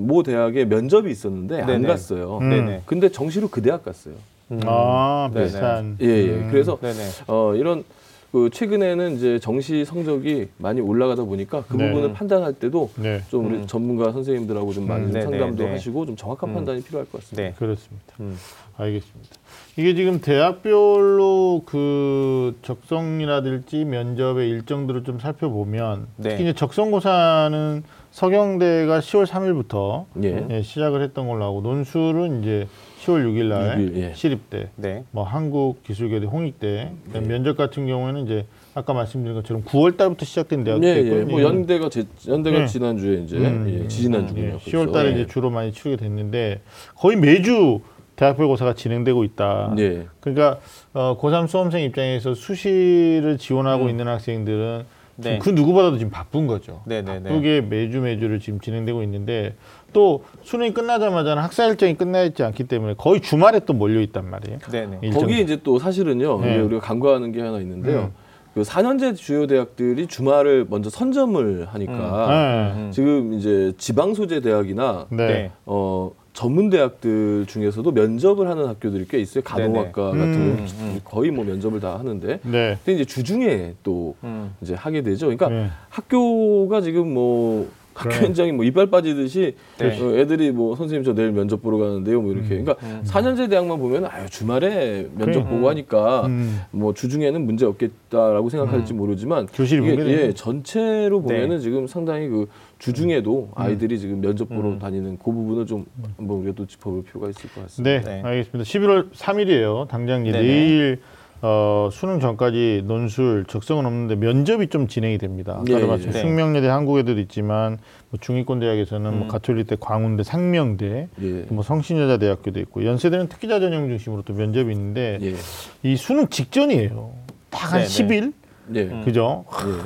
[0.00, 1.88] 모 대학에 면접이 있었는데 안 네네.
[1.88, 2.38] 갔어요.
[2.40, 2.48] 음.
[2.50, 2.82] 네네.
[2.86, 4.14] 근데 정시로 그 대학 갔어요.
[4.52, 4.60] 음.
[4.66, 5.46] 아 네네.
[5.46, 5.96] 비슷한.
[6.00, 6.28] 예, 예.
[6.30, 6.48] 음.
[6.50, 6.98] 그래서 네네.
[7.26, 7.82] 어, 이런
[8.30, 11.88] 그 최근에는 이제 정시 성적이 많이 올라가다 보니까 그 네.
[11.88, 13.66] 부분을 판단할 때도 네 좀 우리 음.
[13.66, 15.12] 전문가 선생님들하고 좀 많이 음.
[15.12, 15.70] 좀 네네, 상담도 네.
[15.70, 16.54] 하시고 좀 정확한 음.
[16.54, 17.42] 판단이 필요할 것 같습니다.
[17.48, 17.54] 네.
[17.56, 18.14] 그렇습니다.
[18.20, 18.36] 음.
[18.76, 19.30] 알겠습니다.
[19.76, 26.30] 이게 지금 대학별로 그 적성이라든지 면접의 일정들을 좀 살펴보면 네.
[26.30, 27.84] 특히 이제 적성고사는
[28.14, 30.62] 서경대가 10월 3일부터 예.
[30.62, 32.68] 시작을 했던 걸로 하고 논술은 이제
[33.00, 34.12] 10월 6일 날 예.
[34.14, 35.02] 시립대, 네.
[35.10, 37.20] 뭐 한국기술교대 홍익대, 네.
[37.20, 41.24] 면접 같은 경우에는 이제 아까 말씀드린 것처럼 9월 달부터 시작된 대학도 예, 있고 예.
[41.24, 42.66] 뭐 연대가 제, 연대가 네.
[42.68, 43.80] 지난주에 이제 음.
[43.82, 44.46] 예, 지지난주군요.
[44.46, 45.18] 예, 10월 달에 그렇죠.
[45.18, 46.60] 이제 주로 많이 치르게 됐는데
[46.94, 47.80] 거의 매주
[48.14, 49.74] 대학별 고사가 진행되고 있다.
[49.78, 50.06] 예.
[50.20, 50.60] 그러니까
[50.92, 53.90] 어, 고3 수험생 입장에서 수시를 지원하고 음.
[53.90, 54.84] 있는 학생들은
[55.16, 55.38] 네.
[55.38, 56.82] 그 누구보다도 지금 바쁜 거죠.
[56.86, 57.28] 네네네.
[57.28, 59.54] 바쁘게 매주 매주를 지금 진행되고 있는데
[59.92, 64.58] 또 수능이 끝나자마자는 학사 일정이 끝나 있지 않기 때문에 거의 주말에 또 몰려 있단 말이에요.
[64.58, 64.98] 네네.
[65.02, 65.20] 일정.
[65.20, 66.40] 거기 이제 또 사실은요.
[66.40, 66.58] 네.
[66.58, 68.12] 우리가 간과하는 게 하나 있는데요.
[68.14, 68.24] 음.
[68.54, 72.90] 그 4년제 주요 대학들이 주말을 먼저 선점을 하니까 네.
[72.92, 75.26] 지금 이제 지방 소재 대학이나 네.
[75.26, 75.50] 네.
[75.66, 79.42] 어 전문 대학들 중에서도 면접을 하는 학교들이 꽤 있어요.
[79.44, 80.18] 가공학과 네네.
[80.18, 82.76] 같은 음, 경우 거의 뭐 면접을 다 하는데 네.
[82.84, 84.52] 근데 이제 주중에 또 음.
[84.60, 85.26] 이제 하게 되죠.
[85.26, 85.68] 그러니까 네.
[85.90, 88.24] 학교가 지금 뭐 학교 그래.
[88.26, 89.86] 현장이 뭐 이빨 빠지듯이 네.
[90.02, 93.02] 어, 애들이 뭐 선생님 저 내일 면접 보러 가는데요 뭐 이렇게 그러니까 음.
[93.06, 95.54] 4년제 대학만 보면 아유 주말에 면접 그래.
[95.54, 96.62] 보고 하니까 음.
[96.72, 100.10] 뭐 주중에는 문제 없겠다라고 생각할지 모르지만 교실이 이게.
[100.10, 101.34] 예, 전체로 네.
[101.34, 102.48] 보면은 지금 상당히 그
[102.84, 105.86] 주중에도 아이들이 지금 면접 보러 다니는 그 부분을 좀
[106.18, 107.82] 한번 우리가 또 짚어볼 필요가 있을 것 같습니다.
[107.82, 108.22] 네, 네.
[108.22, 108.68] 알겠습니다.
[108.68, 109.88] 11월 3일이에요.
[109.88, 110.46] 당장 이제 네네.
[110.46, 111.00] 내일
[111.40, 115.62] 어, 수능 전까지 논술 적성은 없는데 면접이 좀 진행이 됩니다.
[115.68, 116.12] 예, 아까도 예, 말씀 예.
[116.12, 117.78] 숙명여대 한국에도 있지만
[118.10, 119.28] 뭐 중위권 대학에서는 뭐 음.
[119.28, 121.46] 가톨릭대 광운대 상명대 예.
[121.48, 125.34] 뭐 성신여자대학교도 있고 연세대는 특기자 전형 중심으로 또 면접이 있는데 예.
[125.82, 127.12] 이 수능 직전이에요.
[127.50, 127.88] 딱한 네네.
[127.88, 128.32] 10일
[128.74, 128.88] 예.
[129.04, 129.44] 그죠?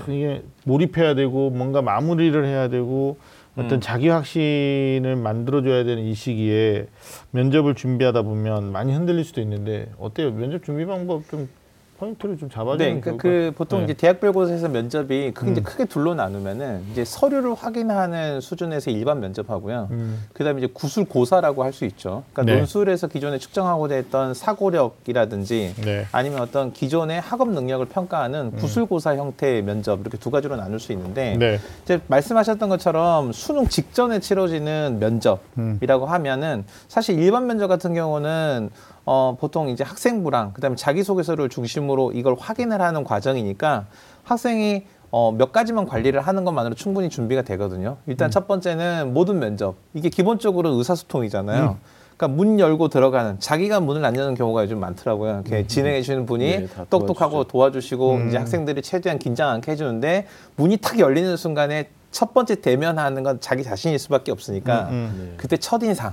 [0.09, 0.15] 예.
[0.15, 3.17] 이게 몰입해야 되고 뭔가 마무리를 해야 되고
[3.57, 6.87] 어떤 자기 확신을 만들어줘야 되는 이 시기에
[7.33, 10.31] 면접을 준비하다 보면 많이 흔들릴 수도 있는데 어때요?
[10.31, 11.49] 면접 준비 방법 좀
[11.99, 13.53] 포인트를 좀 잡아주면 네, 좋을 그, 것 그.
[13.57, 13.85] 보통 네.
[13.87, 15.53] 이제 대학별고사에서 면접이 크, 음.
[15.53, 19.89] 이제 크게 둘로 나누면은 이제 서류를 확인하는 수준에서 일반 면접하고요.
[19.91, 20.25] 음.
[20.33, 22.25] 그다음에 이제 구술 고사라고 할 수 있죠.
[22.33, 22.59] 그러니까 네.
[22.59, 26.07] 논술에서 기존에 측정하고 됐던 사고력이라든지 네.
[26.11, 30.93] 아니면 어떤 기존의 학업 능력을 평가하는 구술 고사 형태의 면접 이렇게 두 가지로 나눌 수
[30.93, 31.39] 있는데 음.
[31.39, 31.61] 네.
[31.85, 36.11] 이제 말씀하셨던 것처럼 수능 직전에 치러지는 면접이라고 음.
[36.11, 38.71] 하면은 사실 일반 면접 같은 경우는
[39.11, 43.87] 어, 보통 이제 학생부랑 그다음에 자기소개서를 중심으로 이걸 확인을 하는 과정이니까
[44.25, 47.97] 학생이 어, 몇 가지만 관리를 하는 것만으로 충분히 준비가 되거든요.
[48.07, 51.79] 일단 첫 번째는 모든 면접 이게 기본적으로 의사소통이잖아요.
[52.19, 55.43] 그러니까 문 열고 들어가는 자기가 문을 안 여는 경우가 요즘 많더라고요.
[55.47, 58.29] 이렇게 진행해 주시는 분이 네, 다 똑똑하고 도와주시고 음.
[58.29, 63.63] 이제 학생들이 최대한 긴장 않게 해주는데 문이 탁 열리는 순간에 첫 번째 대면하는 건 자기
[63.63, 65.35] 자신일 수밖에 없으니까 음, 네.
[65.39, 66.13] 그때 첫 인상.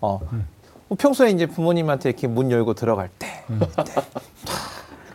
[0.00, 0.18] 어.
[0.92, 3.60] 뭐 평소에 이제 부모님한테 이렇게 문 열고 들어갈 때, 음.
[3.60, 3.92] 그때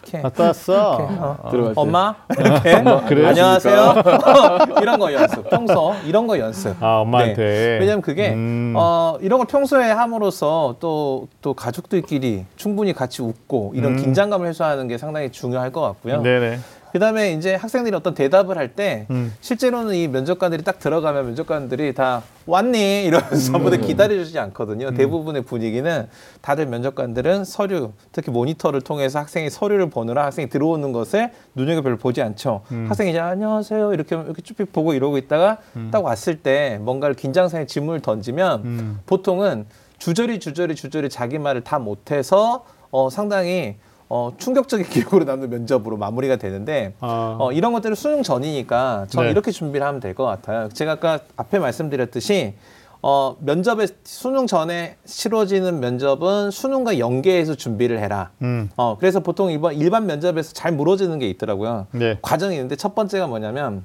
[0.01, 0.95] 이렇게 갔다 왔어.
[0.95, 1.73] 어, 때.
[1.75, 3.27] 엄마 이렇게 그래요?
[3.27, 3.93] 안녕하세요
[4.81, 7.35] 이런 거 연습 평소 이런 거 연습 아 엄마한테.
[7.35, 7.77] 네.
[7.79, 8.73] 왜냐면 그게 음.
[8.75, 13.97] 어, 이런 걸 평소에 함으로써 또 또 가족들끼리 충분히 같이 웃고 이런 음.
[13.97, 16.21] 긴장감을 해소하는 게 상당히 중요할 것 같고요.
[16.21, 16.59] 네네.
[16.91, 19.34] 그다음에 이제 학생들이 어떤 대답을 할때 음.
[19.41, 23.56] 실제로는 이 면접관들이 딱 들어가면 면접관들이 다 왔니 이러면서 음.
[23.56, 24.93] 아무도 기다려주지 않거든요.
[24.93, 26.08] 대부분의 분위기는
[26.41, 32.21] 다들 면접관들은 서류 특히 모니터를 통해서 학생이 서류를 보느라 학생이 들어오는 것을 눈여겨 별로 보지
[32.21, 32.62] 않죠.
[32.71, 32.86] 음.
[32.88, 35.58] 학생이 이제 안녕하세요 이렇게 이렇게 쭉 보고 이러고 있다가
[35.91, 39.00] 딱 왔을 때 뭔가를 긴장성의 질문을 던지면 음.
[39.06, 39.65] 보통은
[40.00, 43.76] 주저리 주저리 주저리 자기 말을 다 못해서 어, 상당히
[44.10, 47.36] 어, 충격적인 기록으로 남는 면접으로 마무리가 되는데 아.
[47.39, 49.32] 어, 이런 것들은 수능 전이니까 저는 네.
[49.32, 50.70] 이렇게 준비를 하면 될 것 같아요.
[50.70, 52.56] 제가 아까 앞에 말씀드렸듯이
[53.04, 58.32] 어, 면접에 수능 전에 치러지는 면접은 수능과 연계해서 준비를 해라.
[58.41, 58.70] 음.
[58.76, 61.88] 어, 그래서 보통 이번 일반 면접에서 잘 물어지는 게 있더라고요.
[61.91, 62.17] 네.
[62.22, 63.84] 과정이 있는데 첫 번째가 뭐냐면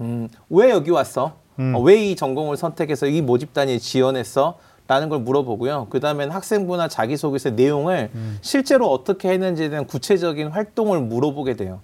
[0.00, 1.32] 음, 왜 여기 왔어?
[1.58, 1.74] 음.
[1.82, 4.58] 왜이 전공을 선택해서 이 모집단에 지원했어?
[4.88, 5.88] 라는 걸 물어보고요.
[5.90, 8.38] 그 다음엔 학생부나 자기소개서 내용을 음.
[8.40, 11.80] 실제로 어떻게 했는지에 대한 구체적인 활동을 물어보게 돼요.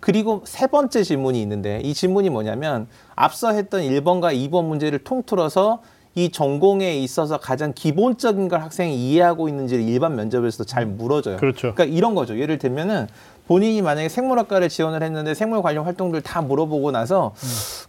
[0.00, 5.80] 그리고 세 번째 질문이 있는데 이 질문이 뭐냐면 앞서 했던 1번과 2번 문제를 통틀어서
[6.14, 11.36] 이 전공에 있어서 가장 기본적인 걸 학생이 이해하고 있는지를 일반 면접에서도 잘 물어줘요.
[11.36, 11.74] 그렇죠.
[11.74, 12.38] 그러니까 이런 거죠.
[12.38, 13.06] 예를 들면은
[13.46, 17.32] 본인이 만약에 생물학과를 지원을 했는데 생물 관련 활동들 다 물어보고 나서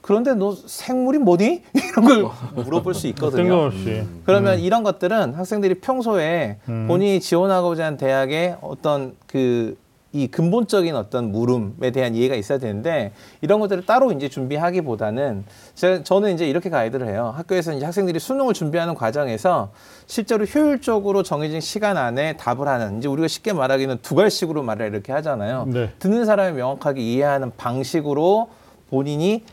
[0.02, 1.64] 그런데 너 생물이 뭐니?
[1.74, 3.44] 이런 걸 물어볼 수 있거든요.
[3.72, 4.04] 뜬금없이.
[4.26, 6.86] 그러면 이런 것들은 학생들이 평소에 음.
[6.88, 9.78] 본인이 지원하고자 하는 대학의 어떤 그
[10.14, 15.44] 이 근본적인 어떤 물음에 대한 이해가 있어야 되는데 이런 것들을 따로 이제 준비하기보다는
[15.76, 17.34] 제가 저는 이제 이렇게 가이드를 해요.
[17.36, 19.72] 학교에서 이제 학생들이 수능을 준비하는 과정에서
[20.06, 25.66] 실제로 효율적으로 정해진 시간 안에 답을 하는 이제 우리가 쉽게 말하기는 두갈식으로 말을 이렇게 하잖아요.
[25.68, 25.92] 네.
[26.00, 28.50] 듣는 사람이 명확하게 이해하는 방식으로
[28.90, 29.44] 본인이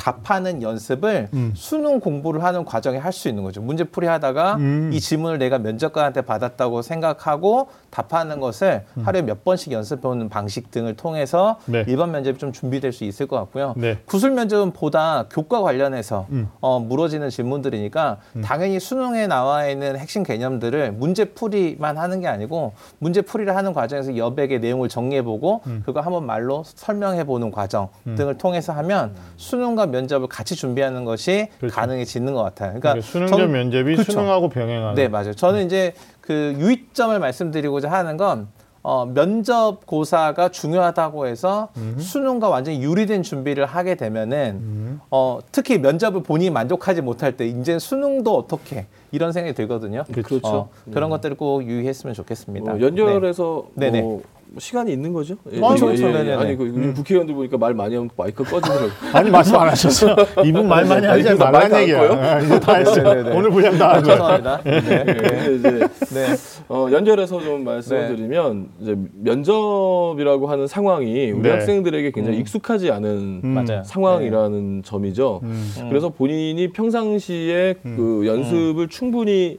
[0.00, 1.52] 답하는 연습을 음.
[1.54, 3.60] 수능 공부를 하는 과정에 할 수 있는 거죠.
[3.60, 4.90] 문제 풀이 하다가 음.
[4.94, 11.58] 이 질문을 내가 면접관한테 받았다고 생각하고 답하는 것을 하루에 몇 번씩 연습해오는 방식 등을 통해서
[11.68, 11.72] 음.
[11.72, 11.84] 네.
[11.88, 13.74] 일반 면접이 좀 준비될 수 있을 것 같고요.
[13.76, 13.98] 네.
[14.06, 16.48] 구술 면접은 보다 교과 관련해서 음.
[16.60, 23.22] 어, 물어지는 질문들이니까 당연히 수능에 나와 있는 핵심 개념들을 문제 풀이만 하는 게 아니고 문제
[23.22, 25.82] 풀이를 하는 과정에서 여백의 내용을 정리해보고 음.
[25.84, 31.74] 그거 한번 말로 설명해보는 과정 등을 통해서 하면 수능과 면접을 같이 준비하는 것이 그렇죠.
[31.74, 32.68] 가능해지는 것 같아요.
[32.70, 34.12] 그러니까 그러니까 수능 전 전- 면접이 그렇죠.
[34.12, 34.94] 수능하고 병행하는.
[34.94, 35.34] 네, 맞아요.
[35.34, 38.48] 저는 이제 그 유의점을 말씀드리고자 하는 건
[38.82, 46.48] 어, 면접 고사가 중요하다고 해서 수능과 완전히 유리된 준비를 하게 되면은 어, 특히 면접을 본인이
[46.50, 50.04] 만족하지 못할 때 이제 수능도 어떻게 이런 생각이 들거든요.
[50.10, 50.40] 그렇죠.
[50.44, 52.72] 어, 그런 것들을 꼭 유의했으면 좋겠습니다.
[52.72, 53.90] 뭐 연결해서 네.
[53.90, 54.02] 네네.
[54.02, 54.22] 뭐
[54.58, 55.36] 시간이 있는 거죠?
[55.52, 55.90] 예, 아, 예, 그렇죠.
[55.90, 56.12] 예, 예.
[56.12, 56.32] 네네네.
[56.34, 58.90] 아니 그 국회의원들 보니까 말 많이 하면 마이크 꺼지더라고.
[59.12, 60.16] 아니 말씀 안 하셨어요.
[60.44, 63.14] 이분 말 많이 하지 말 말라는 아, 이제 다 했어요.
[63.14, 63.36] 네, 네, 네.
[63.36, 64.02] 오늘 분량 다.
[64.02, 64.62] 죄송합니다.
[64.64, 64.82] 네.
[64.86, 65.70] 예, 이제
[66.14, 66.26] 네.
[66.68, 68.16] 어, 연결해서 좀 말씀을 네.
[68.16, 71.50] 드리면 이제 면접이라고 하는 상황이 우리 네.
[71.50, 72.40] 학생들에게 굉장히 음.
[72.40, 73.66] 익숙하지 않은 음.
[73.84, 75.40] 상황이라는 점이죠.
[75.42, 75.72] 음.
[75.88, 79.58] 그래서 본인이 평상시에 그 연습을 충분히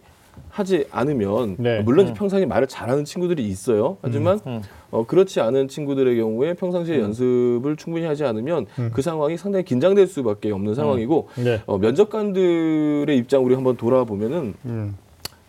[0.49, 1.81] 하지 않으면 네.
[1.81, 3.97] 물론 이제 평상시에 말을 잘하는 친구들이 있어요.
[4.01, 4.61] 하지만 음.
[4.91, 10.51] 어, 그렇지 않은 친구들의 경우에 평상시에 연습을 충분히 하지 않으면 그 상황이 상당히 긴장될 수밖에
[10.51, 11.61] 없는 상황이고 네.
[11.65, 14.97] 어, 면접관들의 입장 우리 한번 돌아보면은 음.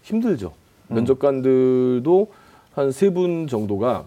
[0.03, 0.53] 힘들죠.
[0.89, 2.29] 면접관들도
[2.75, 4.07] 한 세 분 정도가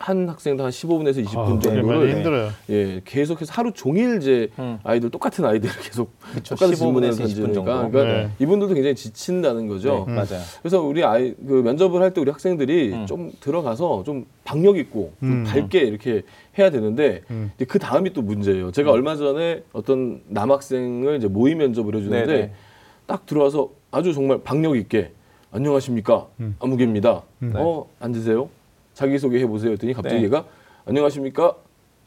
[0.00, 2.50] 한 학생당 한 15분에서 20분 아, 정도를 힘들어요.
[2.70, 4.78] 예, 계속해서 하루 종일 이제 음.
[4.84, 7.90] 아이들 똑같은 아이들을 계속 그쵸, 똑같은 15분에서 질문을 20분 던지니까 정도.
[7.90, 8.30] 그러니까 네.
[8.38, 10.04] 이분들도 굉장히 지친다는 거죠.
[10.06, 10.40] 네, 맞아요.
[10.62, 13.06] 그래서 우리 아이 그 면접을 할 때 우리 학생들이 음.
[13.06, 15.44] 좀 들어가서 좀 박력 있고 좀 음.
[15.44, 16.22] 밝게 이렇게
[16.58, 17.50] 해야 되는데 음.
[17.68, 18.70] 그 다음이 또 문제예요.
[18.72, 22.52] 제가 얼마 전에 어떤 남학생을 이제 모의 면접을 해주는데 네네.
[23.06, 25.12] 딱 들어와서 아주 정말 박력 있게
[25.50, 26.56] 안녕하십니까 음.
[26.60, 27.22] 아무개입니다.
[27.40, 27.50] 네.
[27.56, 28.48] 어 앉으세요.
[28.98, 29.70] 자기 소개 해보세요.
[29.72, 30.24] 했더니 갑자기 네.
[30.24, 30.44] 얘가
[30.84, 31.54] 안녕하십니까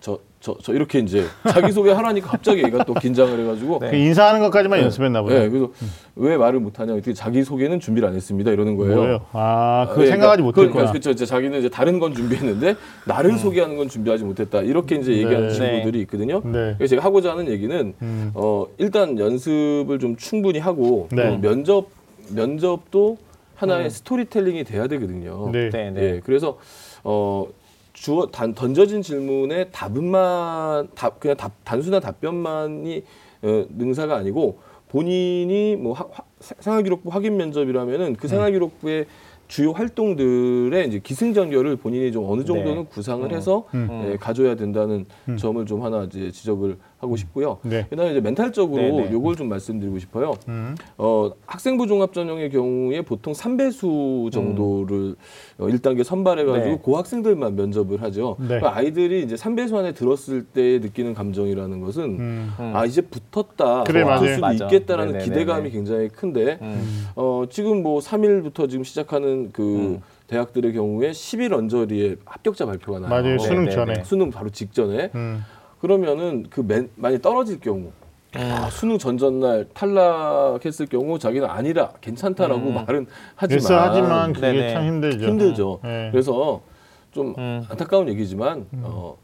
[0.02, 3.92] 저 저 저 이렇게 이제 자기 소개 하라니까 갑자기 얘가 또 긴장을 해가지고 네.
[3.92, 5.40] 그 인사하는 것까지만 연습했나 보네.
[5.40, 5.70] 네, 그래서
[6.16, 8.96] 왜 말을 못하냐 했더니 자기 소개는 준비를 안 했습니다 이러는 거예요.
[8.96, 9.26] 뭐예요?
[9.34, 10.92] 아, 그거 네, 생각하지 그러니까 못했구나.
[10.92, 11.12] 그렇죠.
[11.12, 12.76] 이제 자기는 이제 다른 건 준비했는데
[13.06, 14.62] 나를 소개하는 건 준비하지 못했다.
[14.62, 15.54] 이렇게 이제 얘기하는 네.
[15.54, 16.42] 친구들이 있거든요.
[16.44, 16.74] 네.
[16.78, 18.32] 그래서 제가 하고자 하는 얘기는 음.
[18.34, 21.30] 어, 일단 연습을 좀 충분히 하고 네.
[21.30, 21.86] 또 면접
[22.34, 23.18] 면접도
[23.62, 25.50] 하나의 스토리텔링이 돼야 되거든요.
[25.52, 25.70] 네.
[25.70, 26.02] 네, 네.
[26.02, 26.58] 예, 그래서
[27.04, 27.48] 어
[27.94, 33.04] 주어 단, 던져진 질문에 답은만 답 그냥 답 단순한 답변만이
[33.44, 39.06] 어, 능사가 아니고 본인이 뭐 하, 하- 생활기록부 확인 면접이라면은 그 생활기록부의
[39.48, 42.88] 주요 활동들의 이제 기승전결을 본인이 좀 어느 정도는 네.
[42.90, 43.36] 구상을 음.
[43.36, 44.10] 해서 음.
[44.12, 45.38] 예, 가져야 된다는 음.
[45.38, 47.58] 점을 좀 하나 이제 지적을 하고 싶고요.
[47.64, 47.88] 네.
[47.90, 49.12] 그다음에 이제 멘탈적으로 네, 네.
[49.12, 50.36] 요걸 좀 말씀드리고 싶어요.
[50.48, 50.76] 음.
[51.00, 55.16] 어, 학생부 종합 전형의 경우에 보통 3배수 정도를
[55.58, 56.82] 어, 1단계 선발해 가지고 네.
[56.86, 58.36] 그 학생들만 면접을 하죠.
[58.40, 58.48] 네.
[58.48, 62.54] 그러니까 아이들이 이제 3배수 안에 들었을 때 느끼는 감정이라는 것은 음.
[62.60, 62.72] 음.
[62.76, 64.28] 아 이제 붙었다, 그래, 붙을 맞아요.
[64.30, 64.66] 수도 맞아.
[64.66, 65.26] 있겠다라는 네네네네.
[65.34, 67.08] 기대감이 굉장히 큰데 음.
[67.16, 70.02] 어, 지금 뭐 3일부터 지금 시작하는 그 음.
[70.28, 73.10] 대학들의 경우에 10일 언저리에 합격자 발표가 나요.
[73.10, 73.38] 맞아요.
[73.40, 73.94] 수능 네, 전에.
[73.94, 74.04] 네, 네.
[74.06, 75.44] 수능 바로 직전에 음.
[75.82, 77.92] 그러면은 그 맨, 만약 떨어질 경우
[78.34, 82.74] 아, 수능 전전날 탈락했을 경우 자기는 아니라 괜찮다라고 음.
[82.76, 84.74] 말은 하지만 하지만 그게 네네.
[84.74, 85.28] 참 힘들죠.
[85.28, 85.80] 힘들죠.
[85.84, 86.10] 네.
[86.12, 86.62] 그래서
[87.12, 87.66] 좀 음.
[87.68, 89.18] 안타까운 얘기지만 어,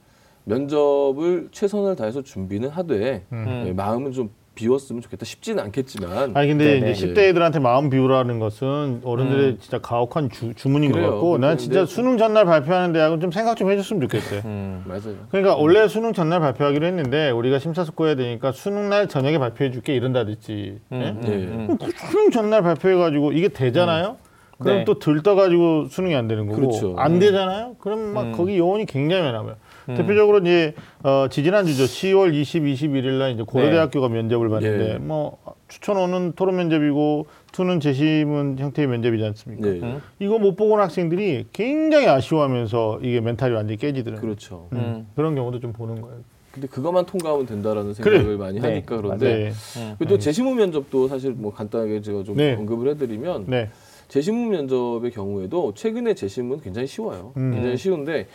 [0.43, 3.63] 면접을 최선을 다해서 준비는 하되 음.
[3.67, 5.24] 예, 마음은 좀 비웠으면 좋겠다.
[5.26, 6.91] 쉽지는 않겠지만 아니 근데 네네.
[6.91, 11.12] 이제 10대 애들한테 마음 비우라는 것은 어른들의 진짜 가혹한 주, 주문인 것 그래요.
[11.12, 14.41] 같고 난 진짜 근데- 수능 전날 발표하는 대학은 좀 생각 좀 해줬으면 좋겠어요.
[14.46, 14.84] 음.
[14.86, 15.15] 맞아요.
[15.30, 20.80] 그러니까 원래 수능 전날 발표하기로 했는데 우리가 심사숙고해야 되니까 수능 날 저녁에 발표해 줄게 이런다든지
[20.91, 20.96] 예?
[20.96, 21.30] 음, 예.
[21.30, 24.17] 음, 그럼 그 수능 전날 발표해가지고 이게 되잖아요.
[24.60, 24.84] 그럼 네.
[24.86, 26.96] 또 들떠가지고 수능이 안 되는 거고 그렇죠.
[26.98, 27.76] 안 되잖아요.
[27.80, 28.32] 그럼 막 음.
[28.32, 29.56] 거기 요원이 굉장히 많아요.
[29.95, 30.73] 대표적으로 이제
[31.04, 31.84] 어, 지지난주죠.
[31.84, 34.97] 10월 20, 21일 날 이제 고려대학교가 면접을 봤는데 예.
[34.97, 39.67] 뭐 추천호는 토론 면접이고 투는 재심은 형태의 면접이지 않습니까?
[39.67, 39.80] 네.
[39.82, 40.02] 음.
[40.19, 44.21] 이거 못 보고 온 학생들이 굉장히 아쉬워하면서 이게 멘탈이 완전히 깨지더라고요.
[44.21, 44.67] 그렇죠.
[44.73, 44.78] 음.
[44.78, 45.08] 음.
[45.15, 46.19] 그런 경우도 좀 보는 거예요.
[46.52, 48.17] 근데 그것만 통과하면 된다라는 그래.
[48.17, 48.67] 생각을 많이 네.
[48.67, 49.52] 하니까 그런데 네.
[49.80, 49.95] 음.
[50.00, 52.56] 그리고 또 재심후 면접도 사실 뭐 간단하게 제가 좀 네.
[52.56, 53.69] 언급을 해드리면 네.
[54.08, 57.34] 재심문 면접의 경우에도 최근에 재심은 굉장히 쉬워요.
[57.38, 57.52] 음.
[57.52, 58.28] 굉장히 쉬운데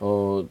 [0.00, 0.44] 어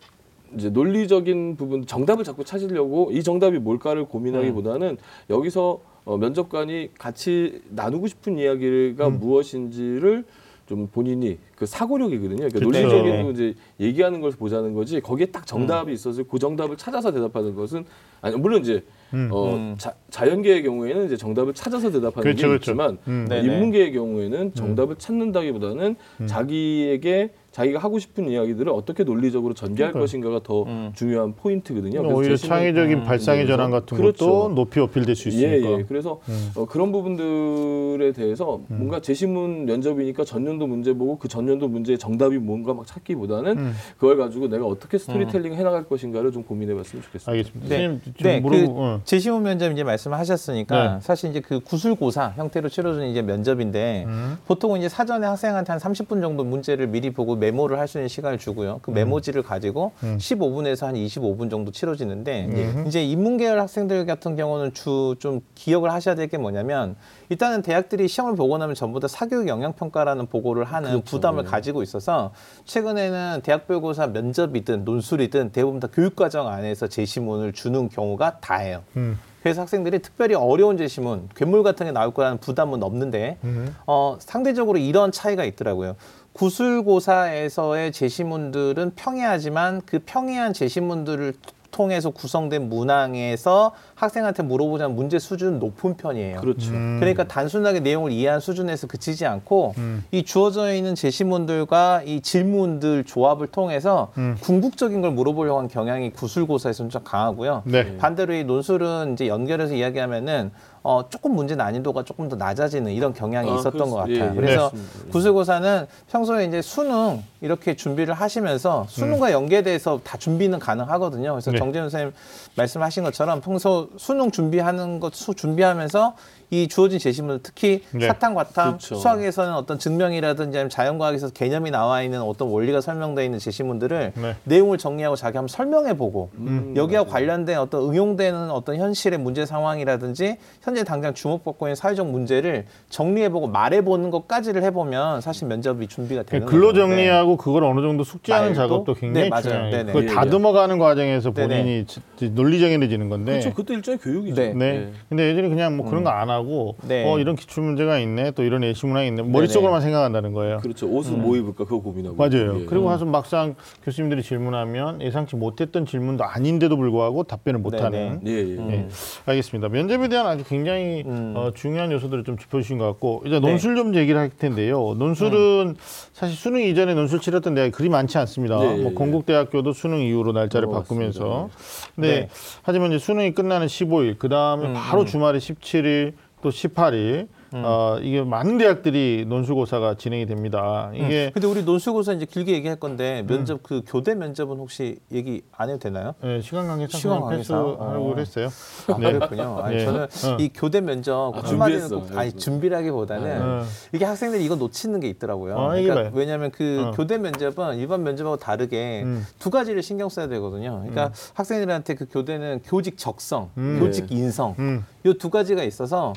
[0.58, 4.98] 이제 논리적인 부분 정답을 자꾸 찾으려고 이 정답이 뭘까를 고민하기보다는
[5.30, 9.20] 여기서 어, 면접관이 같이 나누고 싶은 이야기가 음.
[9.20, 10.26] 무엇인지를
[10.68, 12.48] 좀 본인이 그 사고력이거든요.
[12.48, 12.66] 그러니까 그쵸.
[12.66, 17.86] 논리적인 이제 얘기하는 걸 보자는 거지 거기에 딱 정답이 있어서 그 정답을 찾아서 대답하는 것은
[18.22, 19.30] 아니 물론 이제 음.
[19.32, 19.76] 어, 음.
[19.78, 22.72] 자, 자연계의 경우에는 이제 정답을 찾아서 대답하는 그렇죠, 게 그렇죠.
[22.72, 23.26] 있지만 음.
[23.30, 23.42] 네.
[23.42, 23.54] 네네.
[23.54, 30.02] 인문계의 경우에는 정답을 찾는다기보다는 자기에게 자기가 하고 싶은 이야기들을 어떻게 논리적으로 전개할 그러니까요.
[30.02, 30.92] 것인가가 더 음.
[30.96, 32.02] 중요한 포인트거든요.
[32.02, 34.26] 그래서 오히려 창의적인 음, 발상의 전환 같은 그렇죠.
[34.26, 35.70] 것도 높이 어필될 수 있으니까.
[35.70, 35.86] 예, 예.
[35.88, 36.52] 그래서 음.
[36.56, 42.74] 어, 그런 부분들에 대해서 뭔가 재심문 면접이니까 전년도 문제 보고 그 전년도 문제의 정답이 뭔가
[42.74, 43.74] 막 찾기보다는 음.
[44.00, 47.32] 그걸 가지고 내가 어떻게 스토리텔링 해나갈 것인가를 좀 고민해봤으면 좋겠습니다.
[47.32, 47.70] 알겠습니다.
[47.70, 47.88] 네.
[47.88, 48.74] 선생님 네, 물어보.
[48.74, 49.02] 그 어.
[49.04, 51.00] 제시문 면접 이제 말씀하셨으니까 네.
[51.02, 54.38] 사실 이제 그 구술고사 형태로 치러지는 이제 면접인데 음.
[54.48, 58.38] 보통은 이제 사전에 학생한테 한 30분 정도 문제를 미리 보고 메모를 할 수 있는 시간을
[58.38, 58.80] 주고요.
[58.82, 60.18] 그 메모지를 가지고 음.
[60.18, 66.28] 15분에서 한 25분 정도 치러지는데 이제 인문계열 학생들 같은 경우는 주 좀 기억을 하셔야 될
[66.28, 66.96] 게 뭐냐면
[67.30, 71.04] 일단은 대학들이 시험을 보고 나면 전부 다 사교육 영향 평가라는 보고를 하는 그렇죠.
[71.06, 71.50] 부담을 네.
[71.50, 72.32] 가지고 있어서
[72.66, 78.84] 최근에는 대학별고사 면접이든 논술이든 대부분 다 교육과정 안에서 제시문을 주는 경우가 다예요.
[78.96, 79.20] 음.
[79.42, 83.76] 그래서 학생들이 특별히 어려운 제시문, 괴물 같은 게 나올 거라는 부담은 없는데 음.
[83.86, 85.98] 어, 상대적으로 이런 차이가 있더라고요.
[86.34, 91.34] 구술고사에서의 제시문들은 평이하지만 그 평이한 제시문들을
[91.74, 96.40] 통해서 구성된 문항에서 학생한테 물어보자면 문제 수준은 높은 편이에요.
[96.40, 96.72] 그렇죠.
[96.72, 96.98] 음.
[97.00, 99.74] 그러니까 단순하게 내용을 이해한 수준에서 그치지 않고
[100.12, 104.38] 이 주어져 있는 제시문들과 이 질문들 조합을 통해서 음.
[104.40, 107.64] 궁극적인 걸 물어보려고 하는 경향이 구술고사에서는 좀 강하고요.
[107.66, 107.98] 네.
[107.98, 110.52] 반대로 이 논술은 이제 연결해서 이야기하면은
[110.84, 114.26] 어, 조금 문제 난이도가 조금 더 낮아지는 이런 경향이 아, 있었던 것 그렇습니다.
[114.26, 114.26] 같아요.
[114.26, 114.36] 예, 예.
[114.36, 114.72] 그래서.
[114.76, 115.10] 예.
[115.12, 121.32] 구술고사는 평소에 이제 수능 이렇게 준비를 하시면서 수능과 연계돼서 다 준비는 가능하거든요.
[121.32, 121.58] 그래서 네.
[121.58, 122.14] 정재훈 선생님
[122.56, 126.16] 말씀하신 것처럼 평소 수능 준비하는 것 수 준비하면서
[126.50, 128.08] 이 주어진 제시문 특히 네.
[128.08, 128.96] 사탐, 과탐, 그렇죠.
[128.96, 134.36] 수학에서는 어떤 증명이라든지 아니면 자연과학에서 개념이 나와 있는 어떤 원리가 설명되어 있는 제시문들을 네.
[134.44, 137.12] 내용을 정리하고 자기 한번 설명해 보고 음, 여기와 맞아요.
[137.14, 144.10] 관련된 어떤 응용되는 어떤 현실의 문제 상황이라든지 현재 당장 주목받고 있는 사회적 문제를 정리해보고 말해보는
[144.12, 146.88] 것까지를 해보면 사실 면접이 준비가 되는 글로 거죠.
[146.88, 146.96] 네.
[146.96, 148.62] 정리하고 그걸 어느 정도 숙지하는 말도?
[148.62, 149.42] 작업도 굉장히 네.
[149.42, 149.72] 중요해요.
[149.72, 149.86] 네네.
[149.88, 150.14] 그걸 예, 예.
[150.14, 151.48] 다듬어가는 과정에서 네네.
[151.64, 153.32] 본인이 지- 지- 논리정연해지는 건데.
[153.34, 153.50] 그렇죠.
[153.52, 154.36] 그것도 일종의 교육이죠.
[154.42, 154.54] 네.
[154.54, 154.66] 네.
[154.66, 154.90] 예.
[155.10, 157.04] 근데 예전에 그냥 뭐 그런 거 안 하고 네.
[157.12, 160.60] 어 이런 기출 문제가 있네 또 이런 예시 문항이 있네 머릿속으로만 생각한다는 거예요.
[160.60, 160.88] 그렇죠.
[160.88, 162.16] 옷은 뭐 입을까 그거 고민하고.
[162.16, 162.62] 맞아요.
[162.62, 162.66] 예.
[162.66, 168.22] 그리고 가서 막상 교수님들이 질문하면 예상치 못했던 질문도 아닌데도 불구하고 답변을 못하는.
[168.28, 168.58] 예, 예.
[168.72, 168.88] 예.
[169.26, 169.70] 알겠습니다.
[169.70, 171.34] 면접에 대한 아주 굉장히 음.
[171.36, 173.48] 어, 중요한 요소들을 좀 짚어주신 것 같고 이제 네.
[173.48, 174.96] 논술 좀 얘기를 할 텐데요.
[174.98, 175.76] 논술은
[176.14, 178.60] 사실 수능 이전에 논술 치렀던 데가 그리 많지 않습니다.
[178.60, 178.94] 네, 뭐 예.
[178.94, 181.50] 건국대학교도 수능 이후로 날짜를 어, 바꾸면서.
[181.96, 182.30] 근데 네.
[182.64, 185.06] 하지만 이제 수능이 끝나는 15일, 그 다음에 음, 바로 음.
[185.06, 187.28] 주말에 17일 또 18일.
[187.56, 190.90] 어, 이게 많은 대학들이 논술고사가 진행이 됩니다.
[190.96, 195.70] 이게 근데 우리 논술고사 이제 길게 얘기할 건데 면접 그 교대 면접은 혹시 얘기 안
[195.70, 196.16] 해도 되나요?
[196.24, 197.66] 예, 시간 관계상 시간 관계상?
[197.66, 198.16] 패스하려고 어.
[198.18, 198.48] 했어요.
[198.88, 199.60] 아, 그렇군요.
[199.62, 199.86] 아니, 네.
[199.86, 200.38] 저는 어.
[200.40, 202.00] 이 교대 면접 아, 한마디는 준비했어.
[202.00, 203.64] 꼭, 아니 준비라기보다는 어.
[203.92, 205.56] 이게 학생들이 이거 놓치는 게 있더라고요.
[205.56, 206.10] 어, 그러니까.
[206.14, 206.92] 왜냐하면 그 어.
[206.92, 209.28] 교대 면접은 일반 면접하고 다르게 음.
[209.38, 210.80] 두 가지를 신경 써야 되거든요.
[210.80, 213.80] 그러니까 학생들한테 그 교대는 교직 적성, 음.
[213.80, 214.86] 교직 인성 음.
[215.06, 216.14] 이두 가지가 있어서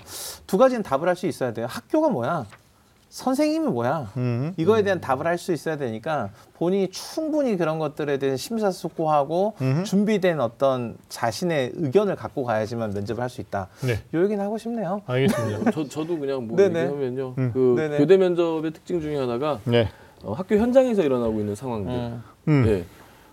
[0.47, 1.67] 두 가지는 답을 할 수 있어야 돼요.
[1.69, 2.47] 학교가 뭐야?
[3.09, 4.11] 선생님이 뭐야?
[4.19, 4.53] 음.
[4.57, 9.85] 이거에 대한 답을 할 수 있어야 되니까 본인이 충분히 그런 것들에 대해서 심사숙고하고 음흠.
[9.85, 13.69] 준비된 어떤 자신의 의견을 갖고 가야지만 면접을 할 수 있다.
[13.83, 14.01] 네.
[14.13, 15.03] 요 얘기는 하고 싶네요.
[15.07, 15.71] 알겠습니다.
[15.71, 16.81] 저 저도 그냥 뭐 네네.
[16.81, 17.35] 얘기하면요.
[17.39, 17.51] 음.
[17.55, 17.99] 그 네네.
[17.99, 19.89] 교대 면접의 특징 중에 하나가 네.
[20.23, 21.93] 어, 학교 현장에서 일어나고 있는 상황들.
[21.93, 22.23] 음.
[22.49, 22.65] 음.
[22.67, 22.85] 예.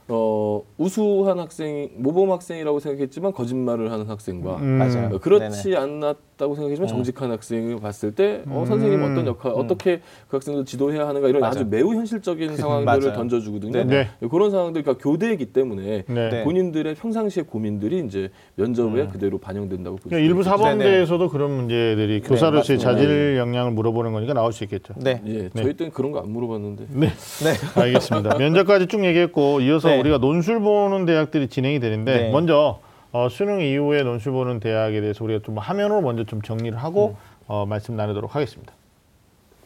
[0.10, 4.66] 어, 우수한 학생, 모범 학생이라고 생각했지만 거짓말을 하는 학생과 음.
[4.78, 5.16] 맞아요.
[5.16, 8.66] 어, 그렇지 않았 다고 생각했지만 정직한 학생을 봤을 때 어, 음.
[8.66, 11.60] 선생님 어떤 역할, 어떻게 그 학생을 지도해야 하는가 이런 맞아.
[11.60, 13.14] 아주 매우 현실적인 상황들을 맞아요.
[13.18, 13.72] 던져주거든요.
[13.72, 14.08] 네네.
[14.32, 16.30] 그런 상황들, 그러니까 교대이기 때문에 네.
[16.30, 16.44] 네.
[16.44, 19.10] 본인들의 평상시의 고민들이 이제 면접에 음.
[19.10, 20.50] 그대로 반영된다고 볼수 그러니까 일부 있죠.
[20.50, 22.80] 사범대에서의 그런 문제들이 교사로서의.
[22.80, 24.94] 자질 역량을 물어보는 거니까 나올 수 있겠죠.
[24.98, 25.22] 네.
[25.28, 26.86] 예, 저희 때는 그런 거 안 물어봤는데.
[26.90, 27.08] 네.
[27.08, 27.54] 네.
[27.82, 28.38] 알겠습니다.
[28.38, 30.00] 면접까지 쭉 얘기했고 이어서 네.
[30.00, 32.32] 우리가 논술 보는 대학들이 진행이 되는데 네.
[32.32, 32.80] 먼저
[33.14, 37.64] 어, 수능 이후에 논술 보는 대학에 대해서 우리가 좀 화면으로 먼저 좀 정리를 하고 어,
[37.68, 38.74] 말씀 나누도록 하겠습니다.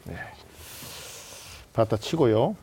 [0.04, 0.16] 네.
[1.72, 2.54] 받다 치고요.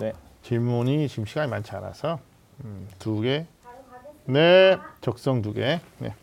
[0.00, 0.12] 네.
[0.42, 2.18] 질문이 지금 시간이 많지 않아서
[2.62, 3.46] 음, 두 개.
[4.26, 5.80] 네, 적성 두 개.
[5.98, 6.14] 네.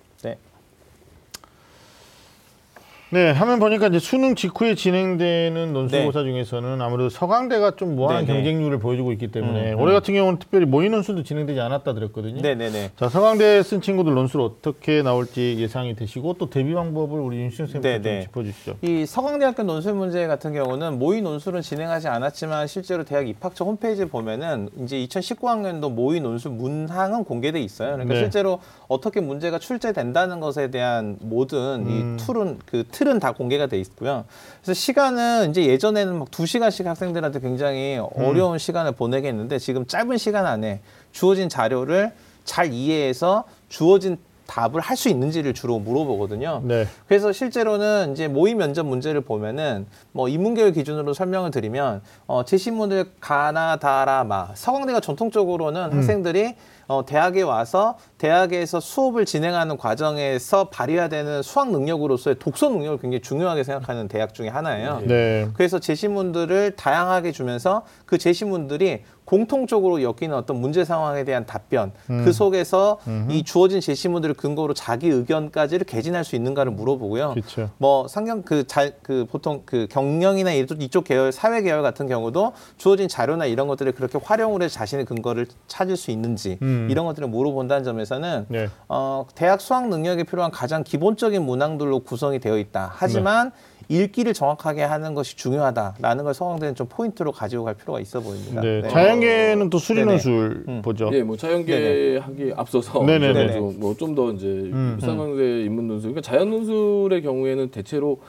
[3.13, 3.21] 네.
[3.21, 8.37] 네, 화면 보니까 이제 수능 직후에 진행되는 논술고사 중에서는 아무래도 서강대가 좀 무한한 네, 네.
[8.39, 12.41] 경쟁률을 보여주고 있기 때문에 음, 올해 같은 경우는 특별히 모의 논술도 진행되지 않았다 들었거든요.
[12.41, 12.89] 네, 네, 네.
[12.95, 17.89] 자, 서강대 쓴 친구들 논술 어떻게 나올지 예상이 되시고 또 대비 방법을 우리 윤신 선생님부터
[17.89, 18.21] 네, 좀 네.
[18.21, 18.77] 짚어주시죠.
[18.81, 24.69] 이 서강대학교 논술 문제 같은 경우는 모의 논술은 진행하지 않았지만 실제로 대학 입학처 홈페이지에 보면은
[24.79, 27.91] 이제 2019학년도 모의 논술 문항은 공개돼 있어요.
[27.91, 28.19] 그러니까 네.
[28.21, 32.17] 실제로 어떻게 문제가 출제된다는 것에 대한 모든 음.
[32.17, 34.25] 이 툴은 그 틀은 다 공개가 돼 있고요.
[34.61, 40.17] 그래서 시간은 이제 예전에는 막 두 시간씩 학생들한테 굉장히 어려운 시간을 보내게 했는데 지금 짧은
[40.17, 42.13] 시간 안에 주어진 자료를
[42.45, 46.61] 잘 이해해서 주어진 답을 할 수 있는지를 주로 물어보거든요.
[46.65, 46.85] 네.
[47.07, 53.77] 그래서 실제로는 이제 모의 면접 문제를 보면은 뭐 인문계열 기준으로 설명을 드리면 어 제시문을 가나
[53.77, 56.55] 다라 마 서강대가 전통적으로는 학생들이
[56.91, 63.63] 어, 대학에 와서 대학에서 수업을 진행하는 과정에서 발휘해야 되는 수학 능력으로서의 독서 능력을 굉장히 중요하게
[63.63, 65.01] 생각하는 대학 중에 하나예요.
[65.05, 65.47] 네.
[65.53, 72.25] 그래서 제시문들을 다양하게 주면서 그 제시문들이 공통적으로 엮이는 어떤 문제 상황에 대한 답변, 음.
[72.25, 77.31] 그 속에서 이 주어진 제시문들을 근거로 자기 의견까지를 개진할 수 있는가를 물어보고요.
[77.31, 77.69] 그렇죠.
[77.77, 83.45] 뭐 상경 그잘그 보통 그 경영이나 이쪽, 이쪽 계열 사회 계열 같은 경우도 주어진 자료나
[83.45, 86.87] 이런 것들을 그렇게 활용을 해서 자신의 근거를 찾을 수 있는지 음.
[86.89, 88.69] 이런 것들을 물어본다는 점에서는 네.
[88.89, 92.91] 어, 대학 수학 능력에 필요한 가장 기본적인 문항들로 구성이 되어 있다.
[92.93, 93.51] 하지만
[93.89, 98.61] 읽기를 정확하게 하는 것이 중요하다라는 걸 서강대는 좀 포인트로 가지고 갈 필요가 있어 보입니다.
[98.61, 98.81] 네.
[98.81, 98.89] 네.
[98.89, 100.11] 자연계는 또 수리 네네.
[100.11, 100.81] 논술 음.
[100.81, 101.09] 보죠.
[101.13, 104.97] 예, 뭐 자연계 하기 앞서서 뭐좀 더 이제 음.
[104.99, 108.19] 수상강대 인문 논술, 그러니까 자연 논술의 경우에는 대체로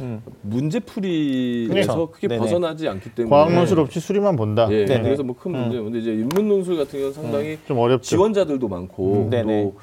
[0.00, 0.20] 음.
[0.42, 2.10] 문제풀이에서 그렇죠.
[2.10, 2.40] 크게 네네.
[2.40, 4.66] 벗어나지 않기 때문에 과학 논술 없이 수리만 본다.
[4.70, 5.02] 예, 네네.
[5.02, 5.78] 그래서 뭐 큰 문제.
[5.80, 8.02] 근데 이제 인문 논술 같은 경우는 상당히 좀 어렵죠.
[8.08, 9.62] 지원자들도 많고 음, 네네.
[9.64, 9.74] 또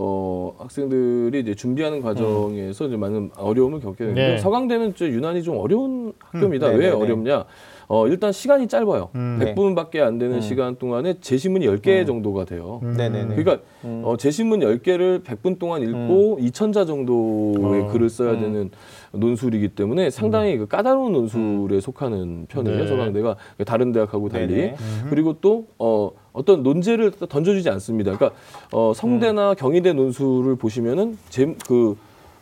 [0.00, 4.38] 어, 학생들이 이제 준비하는 과정에서 이제 많은 어려움을 겪게 되는데 네.
[4.38, 6.68] 서강대는 좀 유난히 좀 어려운 학교입니다.
[6.68, 7.02] 음, 왜 네네네.
[7.02, 7.44] 어렵냐?
[7.88, 9.08] 어, 일단 시간이 짧아요.
[9.16, 9.38] 음.
[9.40, 9.54] 네.
[9.54, 10.40] 100분밖에 안 되는 음.
[10.40, 12.78] 시간 동안에 제시문이 10개 정도가 돼요.
[12.84, 12.94] 음.
[12.96, 13.34] 네네네.
[13.34, 14.02] 그러니까 음.
[14.04, 17.88] 어, 제시문 10개를 100분 동안 읽고 2천자 정도의 어.
[17.88, 18.40] 글을 써야 음.
[18.40, 18.70] 되는
[19.12, 22.78] 논술이기 때문에 상당히 그 까다로운 논술에 속하는 편이에요.
[22.78, 22.86] 네.
[22.86, 24.46] 서강대가 다른 대학하고 달리.
[24.54, 24.76] 네네.
[25.10, 28.16] 그리고 또 어, 어떤 논제를 또 던져주지 않습니다.
[28.16, 28.38] 그러니까
[28.72, 31.96] 어, 성대나 경희대 논술을 보시면은 제, 그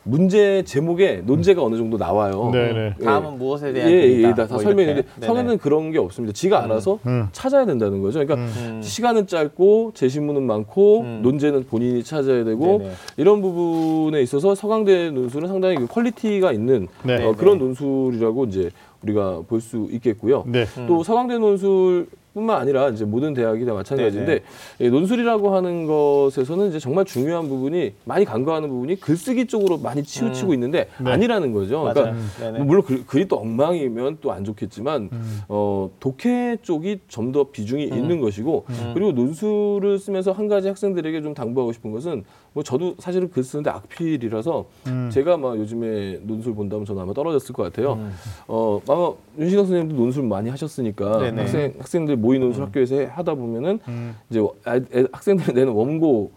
[0.09, 2.51] 문제 제목에 논제가 어느 정도 나와요.
[2.53, 2.95] 네네.
[3.01, 3.05] 예.
[3.05, 4.19] 다음은 무엇에 대한 예, 예.
[4.23, 4.63] 예, 다, 다 뭐.
[4.73, 5.03] 네네.
[5.21, 6.33] 성에는 그런 게 없습니다.
[6.33, 7.27] 지가 알아서 음.
[7.33, 8.25] 찾아야 된다는 거죠.
[8.25, 8.81] 그러니까 음.
[8.85, 11.21] 시간은 짧고 제시문은 많고 음.
[11.23, 12.93] 논제는 본인이 찾아야 되고 네네.
[13.17, 17.15] 이런 부분에 있어서 서강대 논술은 상당히 그 퀄리티가 있는 네.
[17.15, 17.33] 어, 네네.
[17.35, 18.71] 그런 논술이라고 이제
[19.03, 20.45] 우리가 볼 수 있겠고요.
[20.47, 20.67] 네.
[20.79, 20.87] 음.
[20.87, 24.41] 또 서강대 논술 뿐만 아니라 이제 모든 대학이 다 마찬가지인데
[24.81, 30.53] 예, 논술이라고 하는 것에서는 이제 정말 중요한 부분이 많이 간과하는 부분이 글쓰기 쪽으로 많이 치우치고
[30.53, 31.11] 있는데 네.
[31.11, 31.79] 아니라는 거죠.
[31.83, 31.95] 맞아요.
[31.95, 32.59] 그러니까 네네.
[32.59, 35.41] 뭐 물론 글, 글이 또 엉망이면 또 안 좋겠지만 음.
[35.49, 38.91] 어, 독해 쪽이 좀 더 비중이 있는 것이고 음.
[38.95, 42.25] 그리고 논술을 쓰면서 한 가지 학생들에게 좀 당부하고 싶은 것은
[42.57, 45.11] 뭐 저도 사실은 글 쓰는데 악필이라서 음.
[45.13, 47.93] 제가 막 요즘에 논술 본다면 저는 아마 떨어졌을 것 같아요.
[48.01, 48.11] 음.
[48.49, 51.43] 어 아마 윤신영 선생님도 논술 많이 하셨으니까 네네.
[51.43, 54.17] 학생 학생들 모의 논술 학교에서 해- 하다 보면은 음.
[54.31, 56.31] 이제 아- 애- 학생들이 내는 원고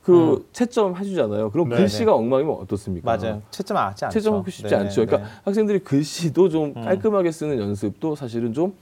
[0.00, 1.50] 그 채점 해주잖아요.
[1.50, 1.82] 그럼 네네.
[1.82, 3.14] 글씨가 엉망이면 어떻습니까?
[3.14, 3.42] 맞아요.
[3.50, 4.14] 채점 맞지 않죠.
[4.14, 5.04] 채점 하고 싶지 네네, 않죠.
[5.04, 5.34] 그러니까 네.
[5.44, 6.84] 학생들이 글씨도 좀 음.
[6.84, 8.72] 깔끔하게 쓰는 연습도 사실은 좀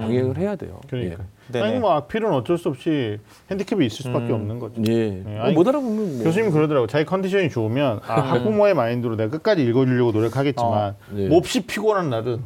[0.00, 0.80] 병행을 해야 돼요.
[0.88, 1.24] 그러니까.
[1.48, 1.66] 네네.
[1.66, 3.18] 아니 뭐 악필은 어쩔 수 없이
[3.50, 4.34] 핸디캡이 있을 수밖에 음.
[4.34, 4.82] 없는 거죠.
[4.86, 5.10] 예.
[5.10, 6.24] 네, 뭐 아니, 못 알아보면 뭐.
[6.24, 6.86] 교수님 그러더라고.
[6.86, 11.28] 자기 컨디션이 좋으면 아, 학부모의 마인드로 내가 끝까지 읽어주려고 노력하겠지만 네.
[11.28, 12.42] 몹시 피곤한 날은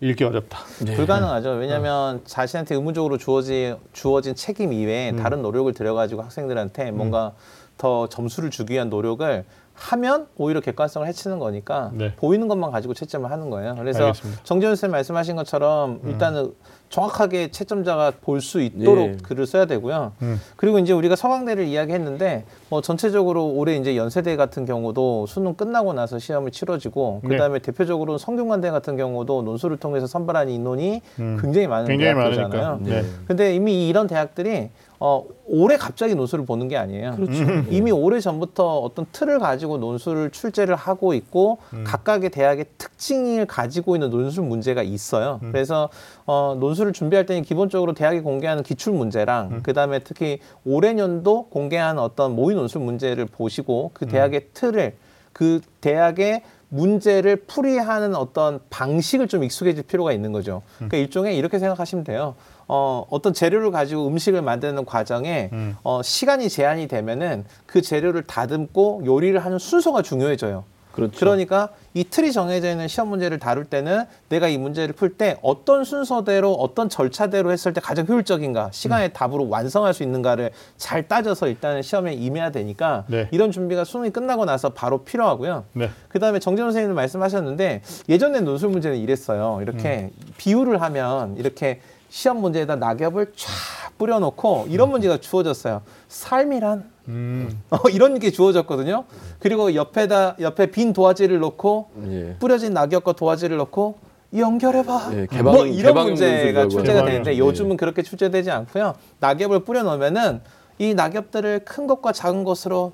[0.00, 0.58] 읽기 어렵다.
[0.84, 0.94] 네.
[0.94, 1.50] 불가능하죠.
[1.52, 5.16] 왜냐하면 자신한테 의무적으로 주어진 주어진 책임 이외에 음.
[5.16, 7.32] 다른 노력을 들여가지고 학생들한테 뭔가
[7.78, 12.14] 더 점수를 주기 위한 노력을 하면 오히려 객관성을 해치는 거니까 네.
[12.16, 13.74] 보이는 것만 가지고 채점을 하는 거예요.
[13.76, 14.40] 그래서 알겠습니다.
[14.44, 16.52] 정재훈 선생님 말씀하신 것처럼 일단은
[16.88, 19.16] 정확하게 채점자가 볼 수 있도록 예.
[19.22, 20.12] 글을 써야 되고요.
[20.22, 20.40] 음.
[20.56, 26.18] 그리고 이제 우리가 서강대를 이야기했는데 뭐 전체적으로 올해 이제 연세대 같은 경우도 수능 끝나고 나서
[26.18, 27.30] 시험을 치러지고 네.
[27.30, 31.38] 그다음에 대표적으로 성균관대 같은 경우도 논술을 통해서 선발한 인원이 음.
[31.40, 32.62] 굉장히 많은 굉장히 대학교잖아요.
[32.78, 33.00] 많으니까.
[33.02, 33.04] 네.
[33.26, 37.16] 근데 이미 이런 대학들이 어, 올해 갑자기 논술을 보는 게 아니에요.
[37.16, 37.44] 그렇죠.
[37.70, 41.84] 이미 오래 전부터 어떤 틀을 가지고 논술을 출제를 하고 있고 음.
[41.86, 45.40] 각각의 대학의 특징을 가지고 있는 논술 문제가 있어요.
[45.42, 45.52] 음.
[45.52, 45.88] 그래서
[46.24, 49.62] 어, 논술을 준비할 때는 기본적으로 대학이 공개하는 기출 문제랑 음.
[49.62, 53.90] 그다음에 특히 올해년도 공개한 어떤 모의 논술 문제를 보시고 음.
[53.92, 54.94] 그 대학의 틀을
[55.32, 60.62] 그 대학의 문제를 풀이하는 어떤 방식을 좀 익숙해질 필요가 있는 거죠.
[60.80, 60.88] 음.
[60.88, 62.34] 그러니까 일종의 이렇게 생각하시면 돼요.
[62.68, 65.76] 어, 어떤 재료를 가지고 음식을 만드는 과정에 음.
[65.82, 70.64] 어, 시간이 제한이 되면은 그 재료를 다듬고 요리를 하는 순서가 중요해져요.
[70.96, 71.18] 그렇죠.
[71.18, 75.84] 그러니까 이 틀이 정해져 있는 시험 문제를 다룰 때는 내가 이 문제를 풀 때 어떤
[75.84, 81.82] 순서대로 어떤 절차대로 했을 때 가장 효율적인가 시간의 답으로 완성할 수 있는가를 잘 따져서 일단은
[81.82, 83.28] 시험에 임해야 되니까 네.
[83.30, 85.64] 이런 준비가 수능이 끝나고 나서 바로 필요하고요.
[85.74, 85.90] 네.
[86.08, 89.58] 그다음에 정재훈 선생님도 말씀하셨는데 예전에 논술 문제는 이랬어요.
[89.60, 93.50] 이렇게 비유를 하면 이렇게 시험 문제에다 낙엽을 쫙
[93.98, 95.82] 뿌려놓고 이런 문제가 주어졌어요.
[96.08, 97.62] 삶이란 음.
[97.70, 99.04] 어, 이런 게 주어졌거든요.
[99.38, 102.36] 그리고 옆에다 옆에 빈 도화지를 놓고 예.
[102.38, 103.98] 뿌려진 낙엽과 도화지를 넣고
[104.36, 105.10] 연결해봐.
[105.14, 107.06] 예, 개방- 뭐 이런 개방 문제가 출제가 하죠.
[107.06, 107.38] 되는데 예.
[107.38, 108.94] 요즘은 그렇게 출제되지 않고요.
[109.20, 110.40] 낙엽을 뿌려 놓으면은
[110.78, 112.92] 이 낙엽들을 큰 것과 작은 것으로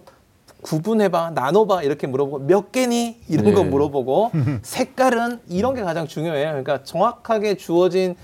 [0.62, 3.52] 구분해봐, 나눠봐 이렇게 물어보고 몇 개니 이런 네.
[3.54, 4.30] 거 물어보고
[4.62, 6.48] 색깔은 이런 게 가장 중요해요.
[6.50, 8.14] 그러니까 정확하게 주어진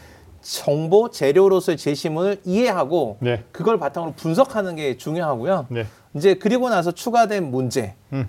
[0.49, 3.45] 정보 재료로서의 제시문을 이해하고 네.
[3.53, 5.67] 그걸 바탕으로 분석하는 게 중요하고요.
[5.69, 5.85] 네.
[6.15, 8.27] 이제 그리고 나서 추가된 문제에 음.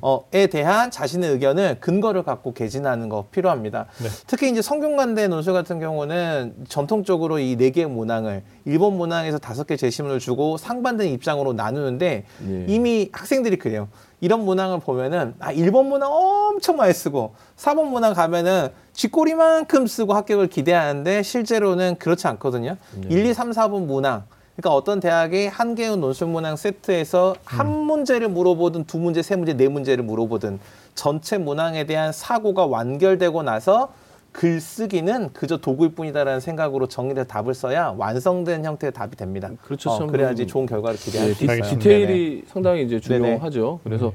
[0.52, 3.86] 대한 자신의 의견을 근거를 갖고 개진하는 거 필요합니다.
[4.04, 4.10] 네.
[4.28, 9.78] 특히 이제 성균관대 논술 같은 경우는 전통적으로 이 네 개의 문항을 일본 문항에서 다섯 개
[9.78, 12.66] 제시문을 주고 상반된 입장으로 나누는데 예.
[12.68, 13.88] 이미 학생들이 그래요.
[14.22, 18.70] 이런 문항을 보면은 아 일본 문항 엄청 많이 쓰고 4번 문항 가면은
[19.00, 22.76] 쥐꼬리만큼 쓰고 합격을 기대하는데 실제로는 그렇지 않거든요.
[23.08, 24.24] 일, 이, 삼, 사번 문항.
[24.58, 29.54] 그러니까 어떤 대학이 한 개의 논술 문항 세트에서 한 문제를 물어보든 두 문제, 세 문제,
[29.54, 30.60] 네 문제를 물어보든
[30.96, 33.94] 전체 문항에 대한 사고가 완결되고 나서
[34.32, 39.50] 글쓰기는 그저 도구일 뿐이다라는 생각으로 정리된 답을 써야 완성된 형태의 답이 됩니다.
[39.64, 39.90] 그렇죠.
[39.90, 41.62] 어, 참 그래야지 그- 좋은 결과를 기대할 예, 수 디, 있어요.
[41.64, 43.26] 디테일이 상당히 이제 네네.
[43.38, 43.80] 중요하죠.
[43.84, 44.14] 그래서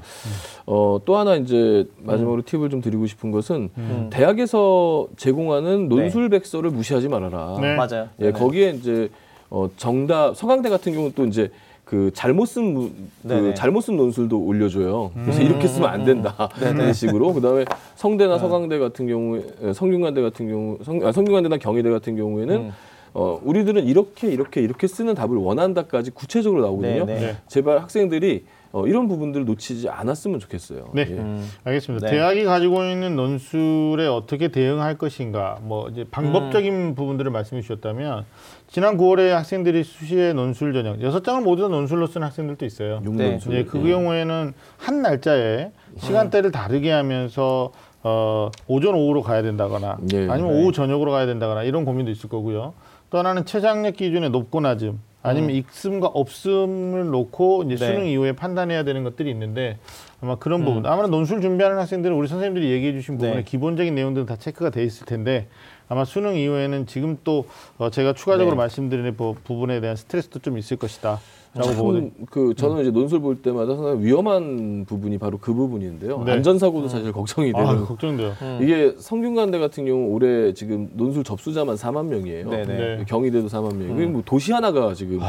[0.65, 4.09] 어, 또 하나 이제 마지막으로 팁을 좀 드리고 싶은 것은 음.
[4.11, 7.57] 대학에서 제공하는 논술백서를 무시하지 말아라.
[7.61, 7.75] 네.
[7.75, 8.09] 맞아요.
[8.19, 8.31] 예, 네네.
[8.39, 9.09] 거기에 이제
[9.49, 11.51] 어, 정답 서강대 같은 경우는 또 이제
[11.85, 12.89] 그 잘못 쓴 무-
[13.27, 13.53] 그.
[13.53, 15.11] 잘못 쓴 논술도 올려줘요.
[15.23, 17.31] 그래서 이렇게 쓰면 안 된다 이런 식으로.
[17.33, 17.63] 그다음에
[17.95, 22.71] 성대나 서강대 같은 경우에 에, 성균관대 같은 경우 성, 아, 성균관대나 경희대 같은 경우에는 음.
[23.13, 27.05] 어, 우리들은 이렇게 이렇게 이렇게 쓰는 답을 원한다까지 구체적으로 나오거든요.
[27.05, 27.19] 네네.
[27.21, 27.35] 네.
[27.47, 28.43] 제발 학생들이
[28.75, 30.89] 어, 이런 부분들을 놓치지 않았으면 좋겠어요.
[30.93, 31.07] 네.
[31.09, 31.13] 예.
[31.13, 31.49] 음.
[31.63, 32.07] 알겠습니다.
[32.07, 32.11] 네.
[32.11, 36.95] 대학이 가지고 있는 논술에 어떻게 대응할 것인가, 뭐 이제 방법적인 음.
[36.95, 38.25] 부분들을 말씀해 주셨다면
[38.67, 43.01] 지난 9월에 학생들이 수시에 논술 전형 여섯 장을 모두 다 논술로 쓴 학생들도 있어요.
[43.05, 43.53] 육논술.
[43.53, 43.91] 예, 그 예.
[43.91, 47.71] 경우에는 한 날짜에 시간대를 다르게 하면서
[48.03, 50.27] 어, 오전 오후로 가야 된다거나 네.
[50.29, 50.61] 아니면 네.
[50.61, 52.73] 오후 저녁으로 가야 된다거나 이런 고민도 있을 거고요.
[53.09, 54.99] 또 하나는 최장력 기준의 높고 낮음
[55.29, 57.85] 아니면 익음과 없음을 놓고 이제 네.
[57.93, 59.77] 수능 이후에 판단해야 되는 것들이 있는데
[60.21, 63.43] 아마 그런 부분 아마 논술 준비하는 학생들은 우리 선생님들이 얘기해 주신 부분에 네.
[63.43, 65.47] 기본적인 내용들은 다 체크가 돼 있을 텐데
[65.87, 67.45] 아마 수능 이후에는 지금 또
[67.77, 68.57] 어, 제가 추가적으로 네.
[68.57, 71.19] 말씀드리는 부- 부분에 대한 스트레스도 좀 있을 것이다.
[71.55, 72.09] 라고 보거든요.
[72.17, 76.23] 참, 그 저는 이제 논술 볼 때마다 상당히 위험한 부분이 바로 그 부분인데요.
[76.23, 76.33] 네.
[76.33, 77.65] 안전사고도 사실 걱정이 되는.
[77.65, 78.33] 아, 걱정돼요.
[78.41, 78.59] 음.
[78.61, 82.49] 이게 성균관대 같은 경우 올해 지금 논술 접수자만 4만 명이에요.
[82.49, 82.65] 네네.
[82.65, 83.05] 네.
[83.07, 83.95] 경희대도 4만 명.
[83.95, 85.19] 이게 뭐 도시 하나가 지금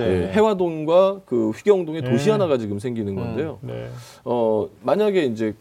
[0.00, 0.32] 예, 네네.
[0.32, 2.10] 해화동과 그 휘경동에 네.
[2.10, 3.58] 도시 하나가 지금 생기는 건데요.
[3.60, 3.88] 네.
[4.24, 5.54] 어 만약에 이제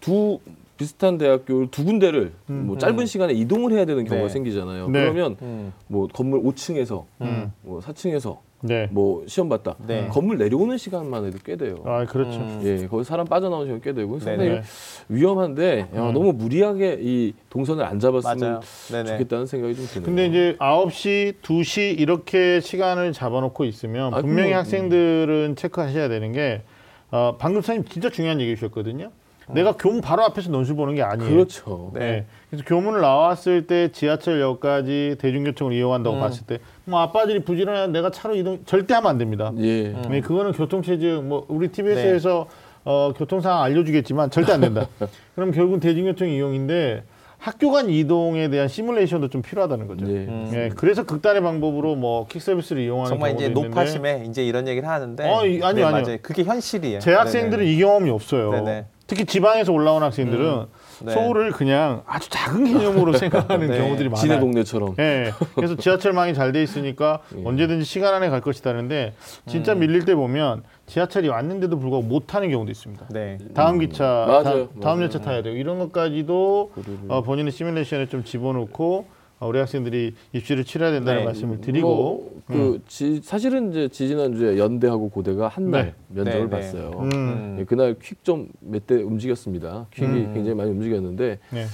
[0.00, 0.38] 두
[0.76, 4.32] 비슷한 대학교를 두 군데를 뭐 짧은 시간에 이동을 해야 되는 경우가 네.
[4.32, 4.88] 생기잖아요.
[4.88, 5.00] 네.
[5.00, 5.72] 그러면 음.
[5.86, 7.52] 뭐 건물 5층에서 음.
[7.62, 8.88] 뭐 4층에서 네.
[8.90, 9.76] 뭐 시험 봤다.
[9.86, 10.08] 네.
[10.10, 11.82] 건물 내려오는 시간만 해도 꽤 돼요.
[11.84, 12.38] 아, 그렇죠.
[12.38, 12.62] 음.
[12.64, 14.62] 예, 거기 사람 빠져나오는 시간 꽤 되고 상당히 네네.
[15.10, 18.62] 위험한데 야, 너무 무리하게 이 동선을 안 잡았으면.
[19.06, 20.06] 좋겠다는 생각이 좀 드네요.
[20.06, 26.62] 근데 이제 9시, 2시 이렇게 시간을 잡아놓고 있으면 아, 분명히 그럼, 학생들은 체크하셔야 되는 게
[27.10, 29.10] 어, 방금 선생님 진짜 중요한 얘기 주셨거든요.
[29.52, 31.30] 내가 교문 바로 앞에서 논술 보는 게 아니에요.
[31.30, 31.90] 그렇죠.
[31.94, 32.24] 네.
[32.50, 38.58] 그래서 교문을 나왔을 때 지하철역까지 대중교통을 이용한다고 봤을 때 뭐 아빠들이 부지런해 내가 차로 이동
[38.66, 39.50] 절대 하면 안 됩니다.
[39.58, 39.94] 예.
[40.08, 42.46] 네, 그거는 교통체증 뭐 우리 TBS에서
[42.84, 44.86] 어, 교통 상황 알려주겠지만 절대 안 된다.
[45.34, 47.02] 그럼 결국은 대중교통 이용인데
[47.38, 50.06] 학교 간 이동에 대한 시뮬레이션도 좀 필요하다는 거죠.
[50.10, 50.28] 예.
[50.52, 54.68] 예, 그래서 극단의 방법으로 뭐 킥 서비스를 이용하는 정말 경우도 이제 있는데 높아심에 이제 이런
[54.68, 56.02] 얘기를 하는데 어, 이- 아니요, 네, 아니요.
[56.06, 56.18] 맞아요.
[56.20, 57.00] 그게 현실이에요.
[57.00, 58.50] 제 학생들은 이 경험이 없어요.
[58.50, 58.86] 네네.
[59.06, 60.64] 특히 지방에서 올라온 학생들은
[61.04, 61.12] 네.
[61.12, 63.78] 서울을 그냥 아주 작은 개념으로 생각하는 네.
[63.78, 64.22] 경우들이 많아요.
[64.22, 64.94] 지네 동네처럼.
[64.98, 65.32] 예.
[65.54, 67.42] 그래서 지하철망이 잘 돼 있으니까 예.
[67.44, 69.12] 언제든지 시간 안에 갈 것이다는데
[69.46, 69.80] 진짜 음.
[69.80, 73.06] 밀릴 때 보면 지하철이 왔는데도 불구하고 못 타는 경우도 있습니다.
[73.10, 73.38] 네.
[73.54, 74.68] 다음 기차, 맞아요, 다, 맞아요.
[74.80, 80.14] 다음 열차 타야 되고 이런 것까지도 그리고 어, 본인의 시뮬레이션에 좀 집어넣고 어, 우리 학생들이
[80.32, 81.24] 입시를 치러야 된다는 네.
[81.26, 86.22] 말씀을 드리고 뭐, 그 지, 사실은 이제 지지난주에 연대하고 고대가 한날 네.
[86.22, 86.50] 면접을 네, 네.
[86.50, 86.90] 봤어요.
[87.00, 87.56] 음, 음.
[87.60, 89.86] 예, 그날 퀵 좀 몇 대 움직였습니다.
[89.92, 90.34] 퀵이 음.
[90.34, 91.66] 굉장히 많이 움직였는데 네.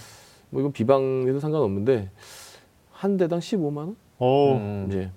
[0.50, 2.10] 뭐 이건 비방해도 상관없는데
[2.90, 3.96] 한 대당 15만 원?
[4.18, 4.88] 오, 음.
[4.92, 5.10] 예.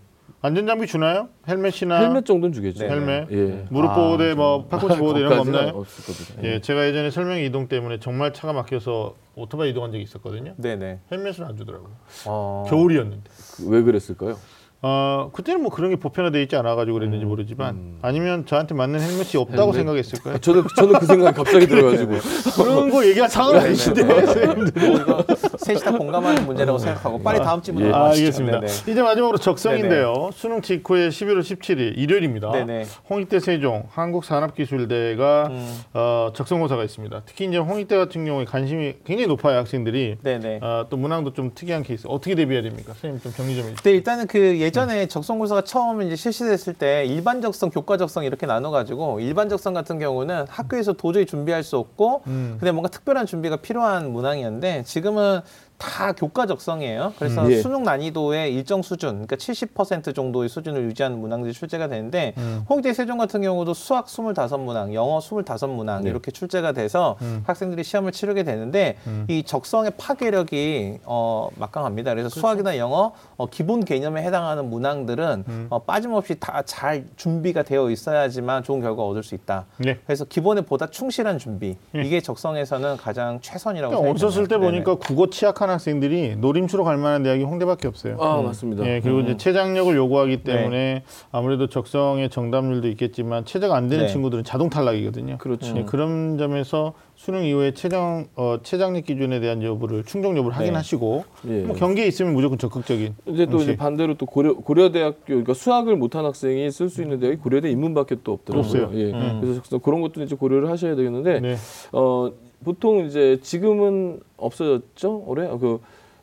[0.47, 1.29] 안전장비 주나요?
[1.47, 2.83] 헬멧이나 헬멧 정도는 주겠죠.
[2.83, 2.89] 네.
[2.89, 3.27] 헬멧?
[3.31, 3.65] 예.
[3.69, 5.69] 무릎 아, 보호대, 뭐 팔꿈치 보호대 이런 거 없나요?
[5.69, 6.43] 없을 겁니다.
[6.47, 10.53] 예, 제가 예전에 설명 이동 때문에 정말 차가 막혀서 오토바이 이동한 적이 있었거든요.
[10.57, 10.99] 네네.
[11.13, 11.91] 헬멧을 안 주더라고요.
[12.25, 12.65] 어.
[12.67, 13.23] 겨울이었는데.
[13.55, 14.37] 그- 왜 그랬을까요?
[14.85, 19.71] 어, 그때는 뭐 그런 게 보편화돼 있지 않아가지고 그랬는지 모르지만 아니면 저한테 맞는 헬멧이 없다고
[19.71, 19.75] 헬멧?
[19.75, 20.37] 생각했을 거예요.
[20.39, 22.11] 저는 저는 그 생각이 갑자기 들어가지고
[22.61, 24.73] 그런 거 얘기할 상황 아니신데 선생님들.
[25.64, 27.88] 셋이 다 공감하는 문제라고 생각하고 빨리 다음 질문 예.
[27.88, 28.26] 아, 넘어가시죠.
[28.26, 28.59] 알겠습니다.
[28.59, 28.72] 네네.
[28.91, 30.30] 이제 마지막으로 적성인데요.
[30.34, 32.51] 수능 직후에 11월 17일 일요일입니다.
[32.51, 32.86] 네네.
[33.09, 35.82] 홍익대 세종 한국산업기술대가 음.
[35.93, 37.22] 어, 적성고사가 있습니다.
[37.26, 40.18] 특히 이제 홍익대 같은 경우에 관심이 굉장히 높아요 학생들이.
[40.22, 40.59] 네네.
[40.61, 42.07] 어, 또 문항도 좀 특이한 케이스.
[42.07, 42.93] 어떻게 대비해야 됩니까?
[42.93, 43.76] 선생님 좀 정리 좀 해주세요.
[43.84, 49.20] 네, 일단은 그 예전에 적성고사가 처음 이제 실시됐을 때 일반 적성, 교과 적성 이렇게 나눠가지고
[49.20, 52.57] 일반 적성 같은 경우는 학교에서 도저히 준비할 수 없고 음.
[52.59, 55.41] 근데 뭔가 특별한 준비가 필요한 문항이었는데 지금은
[55.84, 57.13] 다 교과 적성이에요.
[57.19, 57.51] 그래서 음.
[57.51, 57.61] 예.
[57.61, 62.63] 수능 난이도의 일정 수준, 그러니까 70% 정도의 수준을 유지하는 문항들이 출제가 되는데 음.
[62.69, 66.09] 홍대 세종 같은 경우도 수학 25문항, 영어 25문항 네.
[66.09, 67.43] 이렇게 출제가 돼서 음.
[67.45, 69.25] 학생들이 시험을 치르게 되는데 음.
[69.29, 72.11] 이 적성의 파괴력이 어, 막강합니다.
[72.11, 75.67] 그래서 수학이나 영어 어, 기본 개념에 해당하는 문항들은 음.
[75.69, 79.65] 어, 빠짐없이 다 잘 준비가 되어 있어야지만 좋은 결과 얻을 수 있다.
[79.77, 79.99] 네.
[80.05, 82.01] 그래서 기본에 보다 충실한 준비 예.
[82.01, 84.25] 이게 적성에서는 가장 최선이라고 그러니까 생각합니다.
[84.27, 84.65] 없었을 때 네네.
[84.84, 88.17] 보니까 국어 취약한 학생들이 노림수로 갈 만한 대학이 홍대밖에 없어요.
[88.19, 88.86] 아 맞습니다.
[88.88, 90.43] 예, 그리고 이제 최장력을 요구하기 네.
[90.43, 94.11] 때문에 아무래도 적성의 정답률도 있겠지만 최저가 안 되는 네.
[94.11, 95.38] 친구들은 자동 탈락이거든요.
[95.38, 95.76] 그렇죠.
[95.78, 100.57] 예, 그런 점에서 수능 이후에 최장 어, 최장력 기준에 대한 여부를 충족 여부를 네.
[100.57, 101.61] 확인하시고 예.
[101.61, 103.76] 뭐 경기에 있으면 무조건 적극적인 이제 또 이제.
[103.76, 108.34] 반대로 또 고려 고려대학교 그러니까 수학을 못한 학생이 쓸 수 있는 대학이 고려대 인문밖에 또
[108.34, 108.84] 없더라고요.
[108.84, 108.99] 없어요.
[108.99, 109.11] 예.
[109.11, 109.39] 음.
[109.41, 111.55] 그래서 그런 것도 이제 고려를 하셔야 되겠는데 네.
[111.91, 112.32] 어
[112.64, 115.80] 보통 이제 지금은 없어졌죠 올해 그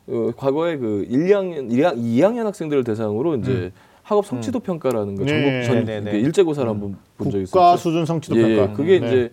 [0.07, 3.71] 어, 과거에 그 1, 2학년 2학년 학생들을 대상으로 이제
[4.03, 5.29] 학업 성취도 평가라는 거 네.
[5.29, 6.11] 전국 전 네, 네, 네.
[6.11, 7.89] 그 일제고사를 한번 본 적이 국가 있었죠.
[7.89, 8.71] 수준 성취도 예, 평가.
[8.71, 8.75] 예.
[8.75, 9.07] 그게 네.
[9.07, 9.31] 이제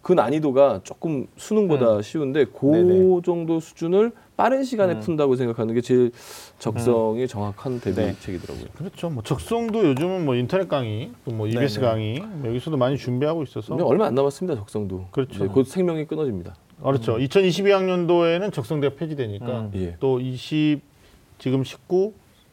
[0.00, 3.20] 그 난이도가 조금 수능보다 쉬운데 그.
[3.24, 5.00] 정도 수준을 빠른 시간에 음.
[5.00, 6.12] 푼다고 생각하는 게 제일
[6.58, 7.94] 적성이 정확한 네.
[7.94, 8.66] 대비책이더라고요.
[8.76, 9.10] 그렇죠.
[9.10, 11.86] 뭐 적성도 요즘은 뭐 인터넷 강의, 또뭐 EBS 네네.
[11.86, 15.06] 강의 뭐 여기서도 많이 준비하고 있어서 얼마 안 남았습니다 적성도.
[15.10, 15.44] 그렇죠.
[15.44, 16.54] 이제 곧 생명이 끊어집니다.
[16.82, 17.16] 그렇죠.
[17.16, 19.70] 2022학년도에는 적성대가 폐지되니까 음.
[19.76, 19.96] 예.
[19.98, 20.80] 또 20,
[21.38, 22.12] 지금 19,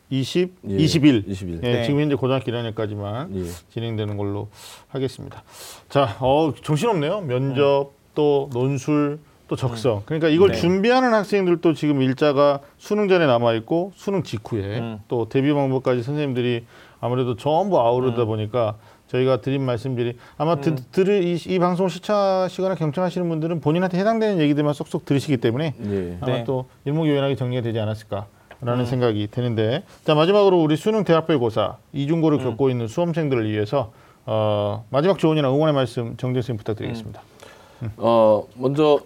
[0.10, 0.76] 20, 예.
[0.78, 1.26] 21.
[1.28, 1.60] 21.
[1.64, 1.84] 예, 네.
[1.84, 3.44] 지금 현재 고등학교 1학년까지만 예.
[3.74, 4.48] 진행되는 걸로
[4.88, 5.44] 하겠습니다.
[5.90, 7.22] 자, 어, 정신없네요.
[7.22, 9.20] 면접, 또 논술,
[9.54, 10.02] 또 적성.
[10.06, 10.58] 그러니까 이걸 네.
[10.58, 15.00] 준비하는 학생들도 지금 일자가 수능 전에 남아 있고 수능 직후에 음.
[15.08, 16.66] 또 대비 방법까지 선생님들이
[17.00, 18.78] 아무래도 전부 아우르다 보니까
[19.08, 24.74] 저희가 드린 말씀들이 아마 드, 들을 이, 이 방송을 시청하시거나 경청하시는 분들은 본인한테 해당되는 얘기들만
[24.74, 26.18] 쏙쏙 들으시기 때문에 예.
[26.22, 26.44] 아마 네.
[26.46, 28.26] 또 일목요연하게 정리가 되지 않았을까
[28.62, 33.92] 라는 생각이 드는데 자 마지막으로 우리 수능 대학별 고사 이중고를 겪고 있는 수험생들을 위해서
[34.26, 37.22] 어, 마지막 조언이나 응원의 말씀 정재 선생님 부탁드리겠습니다.
[37.98, 39.02] 어 먼저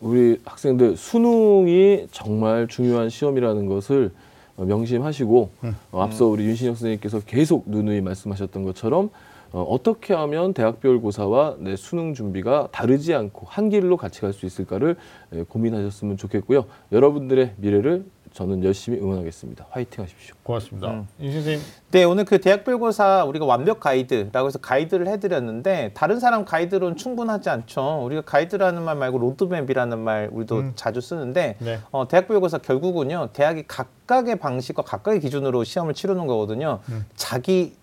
[0.00, 4.12] 우리 학생들 수능이 정말 중요한 시험이라는 것을
[4.56, 5.76] 어, 명심하시고 음.
[5.92, 9.10] 어, 앞서 우리 윤신혁 선생님께서 계속 누누이 말씀하셨던 것처럼
[9.52, 14.44] 어, 어떻게 하면 대학별 고사와 내 수능 준비가 다르지 않고 한 길로 같이 갈 수
[14.44, 14.96] 있을까를
[15.34, 16.64] 예, 고민하셨으면 좋겠고요.
[16.92, 18.04] 여러분들의 미래를
[18.36, 19.66] 저는 열심히 응원하겠습니다.
[19.70, 20.34] 화이팅 하십시오.
[20.42, 20.90] 고맙습니다.
[20.90, 21.08] 음.
[21.18, 26.98] 이 선생님 네, 오늘 그 대학별고사 우리가 완벽 가이드라고 해서 가이드를 해드렸는데 다른 사람 가이드로는
[26.98, 28.02] 충분하지 않죠.
[28.04, 30.72] 우리가 가이드라는 말 말고 로드맵이라는 말 우리도 음.
[30.74, 31.78] 자주 쓰는데 네.
[31.90, 36.80] 어, 대학별고사 결국은요 대학이 각각의 방식과 각각의 기준으로 시험을 치르는 거거든요.
[36.90, 37.06] 음.
[37.14, 37.74] 자기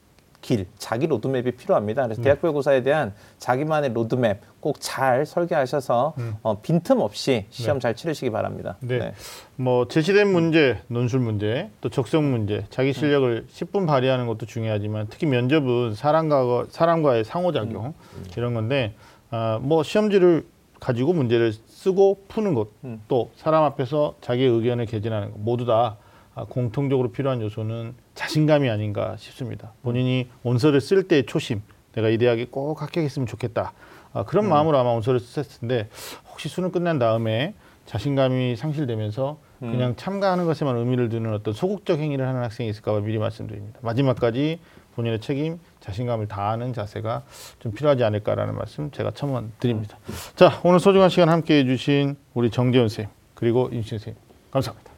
[0.44, 2.04] 길, 자기 로드맵이 필요합니다.
[2.04, 2.08] 음.
[2.08, 6.36] 그래서 대학별고사에 대한 자기만의 로드맵 꼭 잘 설계하셔서 음.
[6.44, 8.76] 어, 빈틈없이 시험 잘 치르시기 바랍니다.
[8.82, 9.14] 네.
[9.56, 15.26] 뭐 제시된 문제, 논술 문제, 또 적성 문제, 자기 실력을 10분 발휘하는 것도 중요하지만 특히
[15.26, 17.94] 면접은 사람과 사람과의 상호작용
[18.38, 18.94] 이런 건데
[19.32, 20.46] 아, 뭐 시험지를
[20.80, 23.02] 가지고 문제를 쓰고 푸는 것, 음.
[23.08, 25.96] 또 사람 앞에서 자기의 의견을 개진하는 것 모두 다
[26.36, 29.72] 아, 공통적으로 필요한 요소는 자신감이 아닌가 싶습니다.
[29.82, 31.62] 본인이 원서를 쓸 때의 초심,
[31.94, 33.74] 내가 이 대학에 꼭 합격했으면 좋겠다.
[34.14, 35.90] 아, 그런 마음으로 아마 원서를 썼을 텐데
[36.30, 37.54] 혹시 수능 끝난 다음에
[37.86, 43.18] 자신감이 상실되면서 그냥 참가하는 것에만 의미를 두는 어떤 소극적 행위를 하는 학생이 있을까 봐 미리
[43.18, 43.80] 말씀드립니다.
[43.82, 44.60] 마지막까지
[44.96, 47.24] 본인의 책임, 자신감을 다하는 자세가
[47.60, 49.98] 좀 필요하지 않을까라는 말씀 제가 첨언 드립니다.
[50.36, 54.93] 자, 오늘 소중한 시간 함께 해주신 우리 정재훈 선생님 그리고 임신 선생님 감사합니다.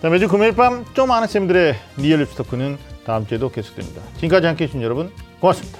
[0.00, 4.02] 자, 매주 금요일 밤 좀 아는 쌤들의 real 입시 talk는 다음 주에도 계속됩니다.
[4.14, 5.78] 지금까지 함께 해 주신 여러분 고맙습니다.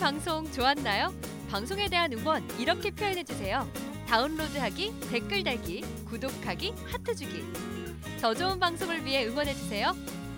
[0.00, 1.12] 방송 좋았나요?
[1.50, 3.68] 방송에 대한 응원 이렇게 표현해 주세요.
[4.08, 7.44] 다운로드하기, 댓글 달기, 구독하기, 하트 주기.
[8.18, 9.92] 더 좋은 방송을 위해 응원해 주세요.